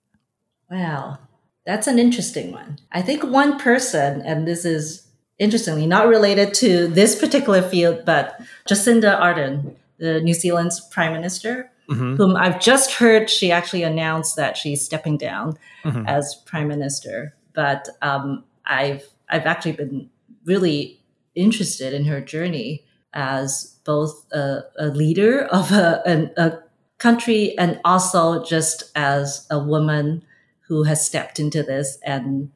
Wow. 0.70 1.18
That's 1.66 1.86
an 1.86 1.98
interesting 1.98 2.52
one. 2.52 2.78
I 2.92 3.02
think 3.02 3.24
one 3.24 3.58
person, 3.58 4.20
and 4.22 4.46
this 4.46 4.64
is 4.64 5.03
interestingly, 5.38 5.86
not 5.86 6.08
related 6.08 6.54
to 6.54 6.88
this 6.88 7.18
particular 7.18 7.62
field, 7.62 8.04
but 8.04 8.40
Jacinda 8.68 9.20
Ardern, 9.20 9.74
the 9.98 10.20
New 10.20 10.34
Zealand's 10.34 10.80
prime 10.80 11.12
minister, 11.12 11.70
mm-hmm. 11.90 12.16
whom 12.16 12.36
I've 12.36 12.60
just 12.60 12.92
heard 12.92 13.28
she 13.30 13.50
actually 13.50 13.82
announced 13.82 14.36
that 14.36 14.56
she's 14.56 14.84
stepping 14.84 15.16
down 15.16 15.58
mm-hmm. 15.84 16.06
as 16.06 16.42
prime 16.46 16.68
minister. 16.68 17.34
But 17.54 17.88
um, 18.02 18.44
I've 18.64 19.04
I've 19.28 19.46
actually 19.46 19.72
been 19.72 20.10
really 20.44 21.00
interested 21.34 21.92
in 21.92 22.04
her 22.04 22.20
journey 22.20 22.84
as 23.12 23.78
both 23.84 24.26
a, 24.32 24.62
a 24.78 24.86
leader 24.88 25.44
of 25.46 25.72
a, 25.72 26.02
an, 26.06 26.30
a 26.36 26.58
country 26.98 27.56
and 27.58 27.80
also 27.84 28.44
just 28.44 28.84
as 28.94 29.46
a 29.50 29.58
woman 29.58 30.24
who 30.68 30.84
has 30.84 31.04
stepped 31.04 31.38
into 31.38 31.62
this 31.62 31.98
and 32.04 32.50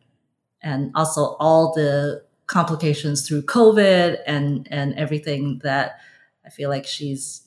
and 0.60 0.90
also 0.94 1.36
all 1.38 1.72
the 1.74 2.22
complications 2.48 3.26
through 3.26 3.42
COVID 3.42 4.18
and 4.26 4.66
and 4.70 4.94
everything 4.94 5.60
that 5.62 6.00
I 6.44 6.50
feel 6.50 6.68
like 6.68 6.86
she's 6.86 7.46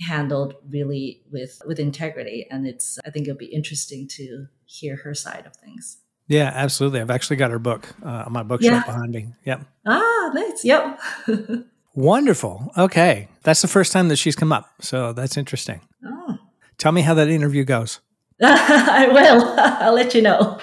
handled 0.00 0.54
really 0.70 1.22
with 1.30 1.60
with 1.66 1.78
integrity 1.78 2.46
and 2.50 2.66
it's 2.66 2.98
I 3.04 3.10
think 3.10 3.28
it'll 3.28 3.38
be 3.38 3.46
interesting 3.46 4.08
to 4.12 4.46
hear 4.64 4.96
her 4.96 5.14
side 5.14 5.44
of 5.44 5.54
things. 5.56 5.98
Yeah, 6.28 6.52
absolutely. 6.54 7.00
I've 7.00 7.10
actually 7.10 7.36
got 7.36 7.50
her 7.50 7.58
book 7.58 7.88
uh, 8.04 8.24
on 8.26 8.32
my 8.32 8.42
bookshelf 8.42 8.84
yeah. 8.86 8.92
behind 8.92 9.12
me. 9.12 9.28
Yep. 9.44 9.62
Ah, 9.86 10.30
nice. 10.34 10.62
Yep. 10.62 11.00
Wonderful. 11.94 12.70
Okay. 12.76 13.28
That's 13.42 13.62
the 13.62 13.68
first 13.68 13.92
time 13.92 14.08
that 14.08 14.16
she's 14.16 14.36
come 14.36 14.52
up. 14.52 14.70
So 14.80 15.14
that's 15.14 15.38
interesting. 15.38 15.80
Oh. 16.04 16.36
Tell 16.76 16.92
me 16.92 17.00
how 17.00 17.14
that 17.14 17.28
interview 17.28 17.64
goes. 17.64 18.00
I 18.42 19.08
will. 19.10 19.54
I'll 19.58 19.94
let 19.94 20.14
you 20.14 20.22
know. 20.22 20.60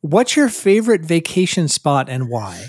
What's 0.00 0.36
your 0.36 0.48
favorite 0.48 1.02
vacation 1.02 1.68
spot 1.68 2.08
and 2.08 2.28
why? 2.28 2.66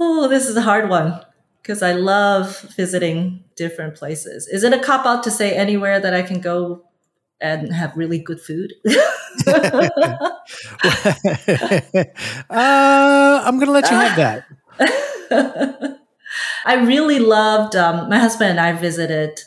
Oh, 0.00 0.28
this 0.28 0.48
is 0.48 0.56
a 0.56 0.62
hard 0.62 0.88
one 0.88 1.20
because 1.62 1.82
I 1.82 1.92
love 1.92 2.60
visiting 2.76 3.44
different 3.56 3.96
places. 3.96 4.48
Is 4.48 4.64
it 4.64 4.72
a 4.72 4.78
cop 4.78 5.06
out 5.06 5.22
to 5.24 5.30
say 5.30 5.54
anywhere 5.54 6.00
that 6.00 6.14
I 6.14 6.22
can 6.22 6.40
go 6.40 6.84
and 7.40 7.72
have 7.72 7.96
really 7.96 8.18
good 8.18 8.40
food? 8.40 8.72
uh, 8.86 10.30
I'm 12.50 13.56
going 13.56 13.66
to 13.66 13.72
let 13.72 13.90
you 13.90 13.96
have 13.96 14.16
that. 14.16 14.46
I 16.66 16.74
really 16.74 17.18
loved, 17.18 17.76
um, 17.76 18.08
my 18.08 18.18
husband 18.18 18.50
and 18.50 18.60
I 18.60 18.72
visited 18.72 19.40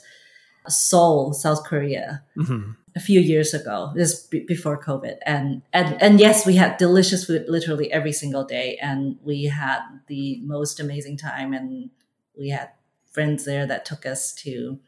Seoul, 0.69 1.33
South 1.33 1.63
Korea. 1.65 2.23
Mm-hmm. 2.37 2.71
A 2.97 2.99
few 2.99 3.21
years 3.21 3.53
ago, 3.53 3.91
this 3.93 4.25
b- 4.31 4.45
before 4.47 4.81
COVID, 4.81 5.17
and 5.25 5.61
and 5.71 6.01
and 6.01 6.19
yes, 6.19 6.45
we 6.49 6.55
had 6.55 6.77
delicious 6.77 7.25
food 7.25 7.45
literally 7.47 7.87
every 7.93 8.11
single 8.11 8.43
day, 8.43 8.77
and 8.81 9.17
we 9.23 9.45
had 9.45 9.81
the 10.07 10.41
most 10.41 10.79
amazing 10.79 11.17
time, 11.17 11.53
and 11.53 11.91
we 12.33 12.49
had 12.49 12.69
friends 13.13 13.45
there 13.45 13.67
that 13.67 13.85
took 13.85 14.05
us 14.05 14.33
to 14.43 14.79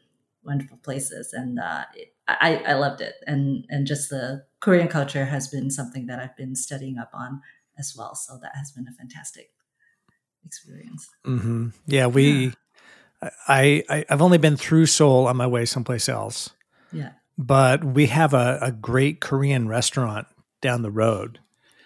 wonderful 0.42 0.78
places, 0.78 1.32
and 1.32 1.60
uh, 1.60 1.84
I 2.26 2.62
I 2.66 2.74
loved 2.74 3.00
it, 3.00 3.14
and 3.26 3.64
and 3.68 3.86
just 3.86 4.10
the 4.10 4.44
Korean 4.58 4.88
culture 4.88 5.26
has 5.26 5.46
been 5.46 5.70
something 5.70 6.06
that 6.06 6.18
I've 6.18 6.36
been 6.36 6.56
studying 6.56 6.98
up 6.98 7.10
on 7.14 7.42
as 7.78 7.94
well, 7.96 8.14
so 8.14 8.38
that 8.42 8.56
has 8.56 8.72
been 8.72 8.88
a 8.88 8.92
fantastic 8.92 9.50
experience. 10.44 11.08
Mm-hmm. 11.24 11.68
Yeah, 11.86 12.06
we. 12.08 12.46
Yeah. 12.46 12.50
I, 13.46 13.84
I 13.88 14.04
I've 14.08 14.22
only 14.22 14.38
been 14.38 14.56
through 14.56 14.86
Seoul 14.86 15.26
on 15.28 15.36
my 15.36 15.46
way 15.46 15.64
someplace 15.66 16.08
else. 16.08 16.50
Yeah. 16.92 17.12
But 17.40 17.82
we 17.82 18.06
have 18.06 18.34
a, 18.34 18.58
a 18.60 18.70
great 18.70 19.20
Korean 19.20 19.66
restaurant 19.66 20.26
down 20.60 20.82
the 20.82 20.90
road. 20.90 21.40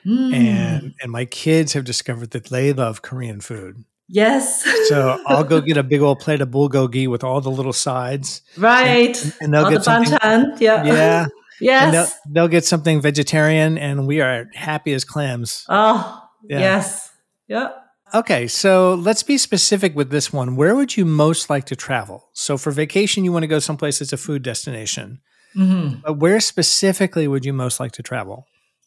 Mm. 0.05 0.35
And 0.35 0.95
and 1.01 1.13
my 1.13 1.25
kids 1.25 1.75
have 1.75 1.85
discovered 1.85 2.33
that 2.33 2.47
they 2.47 2.73
love 2.73 3.03
Korean 3.03 3.41
food. 3.41 3.85
Yes. 4.09 4.65
so 4.89 5.23
I'll 5.27 5.45
go 5.45 5.61
get 5.67 5.77
a 5.77 5.83
big 5.83 6.03
old 6.03 6.19
plate 6.19 6.41
of 6.41 6.49
bulgogi 6.49 7.07
with 7.09 7.23
all 7.23 7.41
the 7.41 7.53
little 7.53 7.73
sides. 7.73 8.43
Right. 8.59 9.23
And, 9.23 9.35
and 9.41 9.55
they'll 9.55 9.65
all 9.65 9.71
get 9.71 9.79
the 9.79 9.85
something. 9.85 10.19
Banchan. 10.19 10.61
Yeah. 10.61 10.85
Yeah. 10.85 11.27
yes. 11.61 11.93
They'll, 11.93 12.33
they'll, 12.33 12.49
get 12.49 12.65
something 12.65 13.01
vegetarian, 13.01 13.79
and 13.79 14.07
we 14.07 14.21
are 14.21 14.51
happy 14.55 14.93
as 14.93 15.05
clams. 15.05 15.65
Oh. 15.69 16.23
Yeah. 16.43 16.59
Yes. 16.59 17.11
Yep. 17.49 17.81
Okay, 18.15 18.47
so 18.47 18.95
let's 18.95 19.23
be 19.23 19.39
specific 19.39 19.97
with 19.97 20.11
this 20.11 20.33
one. 20.33 20.55
Where 20.55 20.77
would 20.77 20.97
you 20.97 21.05
most 21.05 21.49
like 21.51 21.65
to 21.67 21.77
travel? 21.77 22.29
So 22.33 22.57
for 22.59 22.71
vacation, 22.71 23.25
you 23.25 23.33
want 23.33 23.43
to 23.43 23.49
go 23.49 23.59
someplace 23.59 23.99
that's 23.99 24.13
a 24.13 24.17
food 24.17 24.43
destination. 24.43 25.21
Mm-hmm. 25.57 26.01
But 26.05 26.15
where 26.15 26.41
specifically 26.41 27.29
would 27.29 27.45
you 27.45 27.53
most 27.53 27.81
like 27.81 27.93
to 27.93 28.03
travel? 28.03 28.47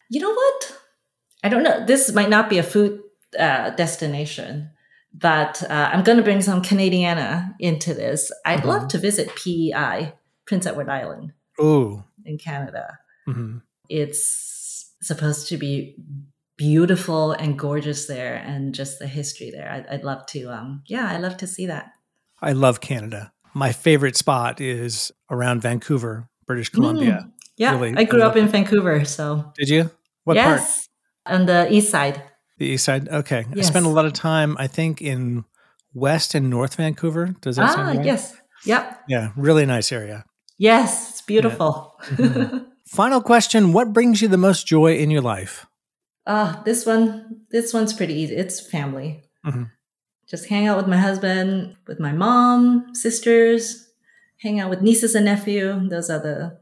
You 0.10 0.22
know 0.22 0.34
what? 0.34 0.78
I 1.44 1.50
don't 1.50 1.64
know. 1.64 1.86
This 1.86 2.12
might 2.14 2.30
not 2.30 2.50
be 2.50 2.58
a 2.58 2.64
food 2.64 3.02
uh, 3.38 3.72
destination, 3.72 4.70
but 5.14 5.64
uh, 5.70 5.90
I'm 5.94 6.04
going 6.04 6.18
to 6.18 6.24
bring 6.24 6.42
some 6.42 6.62
Canadiana 6.62 7.56
into 7.60 7.94
this. 7.94 8.32
I'd 8.46 8.60
mm-hmm. 8.60 8.68
love 8.68 8.88
to 8.90 8.98
visit 8.98 9.36
PEI, 9.36 10.14
Prince 10.46 10.66
Edward 10.66 10.90
Island. 10.90 11.34
Ooh. 11.62 12.04
In 12.26 12.38
Canada. 12.38 13.00
Mm-hmm. 13.28 13.58
It's 13.90 14.94
supposed 15.02 15.48
to 15.50 15.58
be 15.58 15.96
beautiful 16.58 17.32
and 17.32 17.58
gorgeous 17.58 18.08
there 18.08 18.36
and 18.36 18.74
just 18.74 19.00
the 19.00 19.08
history 19.08 19.52
there. 19.52 19.70
I'd, 19.70 19.88
I'd 19.88 20.04
love 20.04 20.26
to, 20.28 20.48
um, 20.48 20.84
yeah, 20.88 21.08
I'd 21.10 21.22
love 21.22 21.38
to 21.38 21.48
see 21.48 21.68
that. 21.68 21.92
I 22.42 22.52
love 22.52 22.82
Canada. 22.82 23.32
My 23.54 23.72
favorite 23.72 24.16
spot 24.16 24.60
is 24.60 25.12
around 25.30 25.62
Vancouver, 25.62 26.30
British 26.48 26.70
Columbia. 26.70 27.26
Mm, 27.26 27.32
yeah, 27.58 27.72
really, 27.72 27.94
I 27.96 28.06
grew 28.06 28.24
I 28.24 28.28
up 28.28 28.36
in 28.36 28.48
Vancouver. 28.48 29.06
So 29.06 29.52
did 29.56 29.70
you? 29.70 29.92
What 30.24 30.36
yes, 30.36 30.88
part? 31.26 31.36
On 31.36 31.46
the 31.46 31.72
east 31.72 31.92
side. 31.92 32.24
The 32.58 32.66
east 32.66 32.86
side. 32.86 33.08
Okay, 33.10 33.46
yes. 33.54 33.68
I 33.68 33.70
spent 33.70 33.86
a 33.86 33.90
lot 33.90 34.06
of 34.06 34.14
time. 34.14 34.56
I 34.58 34.68
think 34.68 35.02
in 35.02 35.46
West 35.94 36.34
and 36.34 36.50
North 36.50 36.76
Vancouver. 36.76 37.36
Does 37.42 37.58
that 37.58 37.70
ah, 37.70 37.76
sound 37.76 37.98
right? 37.98 38.06
Yes. 38.06 38.36
Yep. 38.66 39.04
Yeah, 39.08 39.32
really 39.36 39.66
nice 39.66 39.92
area. 39.92 40.26
Yes, 40.58 41.10
it's 41.12 41.22
beautiful. 41.22 41.96
Yeah. 42.12 42.18
Mm-hmm. 42.18 42.58
Final 42.88 43.22
question: 43.22 43.74
What 43.74 43.94
brings 43.94 44.22
you 44.22 44.28
the 44.28 44.38
most 44.38 44.66
joy 44.66 44.96
in 44.96 45.12
your 45.12 45.22
life? 45.22 45.66
Ah, 46.26 46.60
uh, 46.60 46.64
this 46.64 46.86
one, 46.86 47.42
this 47.52 47.74
one's 47.74 47.94
pretty 47.94 48.14
easy. 48.14 48.36
It's 48.36 48.60
family. 48.60 49.24
Mm-hmm. 49.46 49.64
Just 50.30 50.50
hang 50.50 50.68
out 50.68 50.78
with 50.78 50.88
my 50.88 50.98
husband, 50.98 51.78
with 51.88 52.00
my 52.00 52.12
mom, 52.12 52.94
sisters, 52.94 53.87
hang 54.42 54.60
out 54.60 54.70
with 54.70 54.82
nieces 54.82 55.16
and 55.16 55.26
nephew. 55.26 55.88
Those 55.90 56.10
are 56.10 56.20
the, 56.20 56.60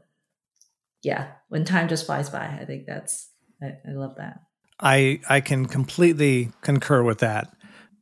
yeah, 1.02 1.28
when 1.48 1.64
time 1.64 1.88
just 1.88 2.06
flies 2.06 2.30
by. 2.30 2.46
I 2.46 2.64
think 2.64 2.86
that's, 2.86 3.30
I, 3.62 3.66
I 3.88 3.92
love 3.92 4.16
that. 4.16 4.40
I 4.80 5.20
I 5.28 5.40
can 5.40 5.66
completely 5.66 6.50
concur 6.60 7.02
with 7.02 7.18
that. 7.18 7.48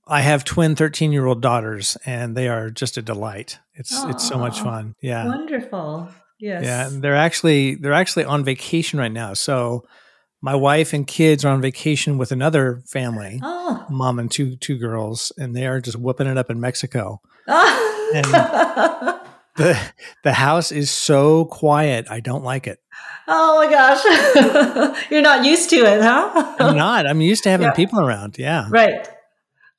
I 0.07 0.21
have 0.21 0.45
twin 0.45 0.77
13 0.77 1.13
year 1.13 1.27
old 1.27 1.41
daughters 1.41 1.97
and 2.05 2.37
they 2.37 2.49
are 2.49 2.71
just 2.71 2.97
a 2.97 3.03
delight. 3.03 3.59
It's 3.75 3.95
Aww, 3.95 4.11
it's 4.11 4.27
so 4.27 4.39
much 4.39 4.61
fun. 4.61 4.95
Yeah. 5.01 5.27
Wonderful. 5.27 6.09
Yes. 6.39 6.65
Yeah. 6.65 6.89
They're 6.91 7.17
actually 7.17 7.77
they're 7.77 7.93
actually 7.93 8.25
on 8.25 8.45
vacation 8.45 8.99
right 8.99 9.13
now. 9.13 9.35
So 9.35 9.85
my 10.43 10.55
wife 10.55 10.93
and 10.93 11.07
kids 11.07 11.45
are 11.45 11.53
on 11.53 11.63
vacation 11.63 12.19
with 12.19 12.31
another 12.31 12.83
family, 12.87 13.41
oh. 13.43 13.87
mom 13.89 14.19
and 14.19 14.31
two 14.31 14.57
two 14.57 14.77
girls, 14.77 15.33
and 15.39 15.57
they 15.57 15.67
are 15.67 15.81
just 15.81 15.97
whooping 15.99 16.27
it 16.27 16.37
up 16.37 16.51
in 16.51 16.61
Mexico. 16.61 17.21
Oh. 18.17 19.21
The 19.57 19.79
the 20.25 20.33
house 20.33 20.73
is 20.73 20.91
so 20.91 21.45
quiet. 21.45 22.07
I 22.11 22.21
don't 22.21 22.43
like 22.43 22.67
it. 22.67 22.81
Oh 23.29 23.65
my 23.65 23.71
gosh, 23.71 25.01
you're 25.11 25.23
not 25.23 25.45
used 25.45 25.71
to 25.71 25.77
it, 25.77 26.03
huh? 26.03 26.57
I'm 26.59 26.77
not. 26.77 27.07
I'm 27.07 27.21
used 27.21 27.45
to 27.45 27.51
having 27.51 27.67
yeah. 27.67 27.73
people 27.73 28.01
around. 28.01 28.37
Yeah. 28.39 28.67
Right. 28.69 29.09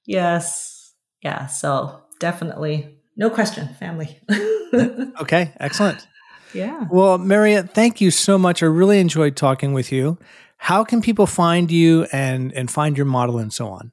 Yes. 0.06 0.94
Yeah. 1.22 1.48
So 1.48 2.02
definitely, 2.20 3.00
no 3.18 3.30
question, 3.30 3.74
family. 3.76 4.20
okay. 5.22 5.54
Excellent. 5.60 6.08
Yeah. 6.54 6.86
Well, 6.90 7.18
Marriot, 7.18 7.74
thank 7.74 8.00
you 8.00 8.12
so 8.12 8.38
much. 8.38 8.64
I 8.64 8.68
really 8.68 9.00
enjoyed 9.00 9.36
talking 9.36 9.74
with 9.74 9.92
you. 9.92 10.18
How 10.58 10.84
can 10.84 11.02
people 11.02 11.28
find 11.28 11.70
you 11.70 12.08
and, 12.12 12.54
and 12.54 12.72
find 12.72 12.98
your 12.98 13.06
model 13.06 13.38
and 13.38 13.54
so 13.54 13.68
on? 13.68 13.92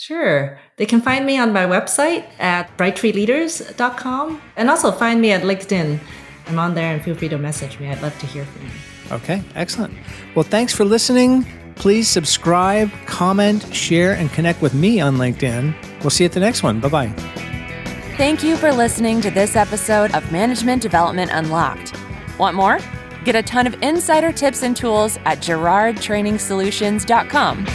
Sure. 0.00 0.58
They 0.76 0.86
can 0.86 1.02
find 1.02 1.26
me 1.26 1.36
on 1.36 1.52
my 1.52 1.66
website 1.66 2.24
at 2.38 2.74
brighttreeleaders.com 2.78 4.40
and 4.56 4.70
also 4.70 4.92
find 4.92 5.20
me 5.20 5.32
at 5.32 5.42
LinkedIn. 5.42 6.00
I'm 6.46 6.58
on 6.58 6.74
there 6.74 6.94
and 6.94 7.04
feel 7.04 7.14
free 7.14 7.28
to 7.28 7.36
message 7.36 7.78
me. 7.78 7.90
I'd 7.90 8.00
love 8.00 8.18
to 8.20 8.26
hear 8.26 8.46
from 8.46 8.62
you. 8.62 8.70
Okay, 9.12 9.42
excellent. 9.54 9.92
Well, 10.34 10.44
thanks 10.44 10.72
for 10.72 10.86
listening. 10.86 11.44
Please 11.74 12.08
subscribe, 12.08 12.90
comment, 13.04 13.74
share, 13.74 14.14
and 14.14 14.32
connect 14.32 14.62
with 14.62 14.72
me 14.72 15.00
on 15.00 15.18
LinkedIn. 15.18 15.74
We'll 16.00 16.08
see 16.08 16.24
you 16.24 16.28
at 16.28 16.32
the 16.32 16.40
next 16.40 16.62
one. 16.62 16.80
Bye 16.80 16.88
bye. 16.88 17.08
Thank 18.16 18.42
you 18.42 18.56
for 18.56 18.72
listening 18.72 19.20
to 19.20 19.30
this 19.30 19.54
episode 19.54 20.14
of 20.14 20.32
Management 20.32 20.80
Development 20.80 21.30
Unlocked. 21.30 21.92
Want 22.38 22.56
more? 22.56 22.78
Get 23.24 23.36
a 23.36 23.42
ton 23.42 23.66
of 23.66 23.76
insider 23.82 24.32
tips 24.32 24.62
and 24.62 24.74
tools 24.74 25.18
at 25.26 25.40
girardtrainingsolutions.com. 25.40 27.66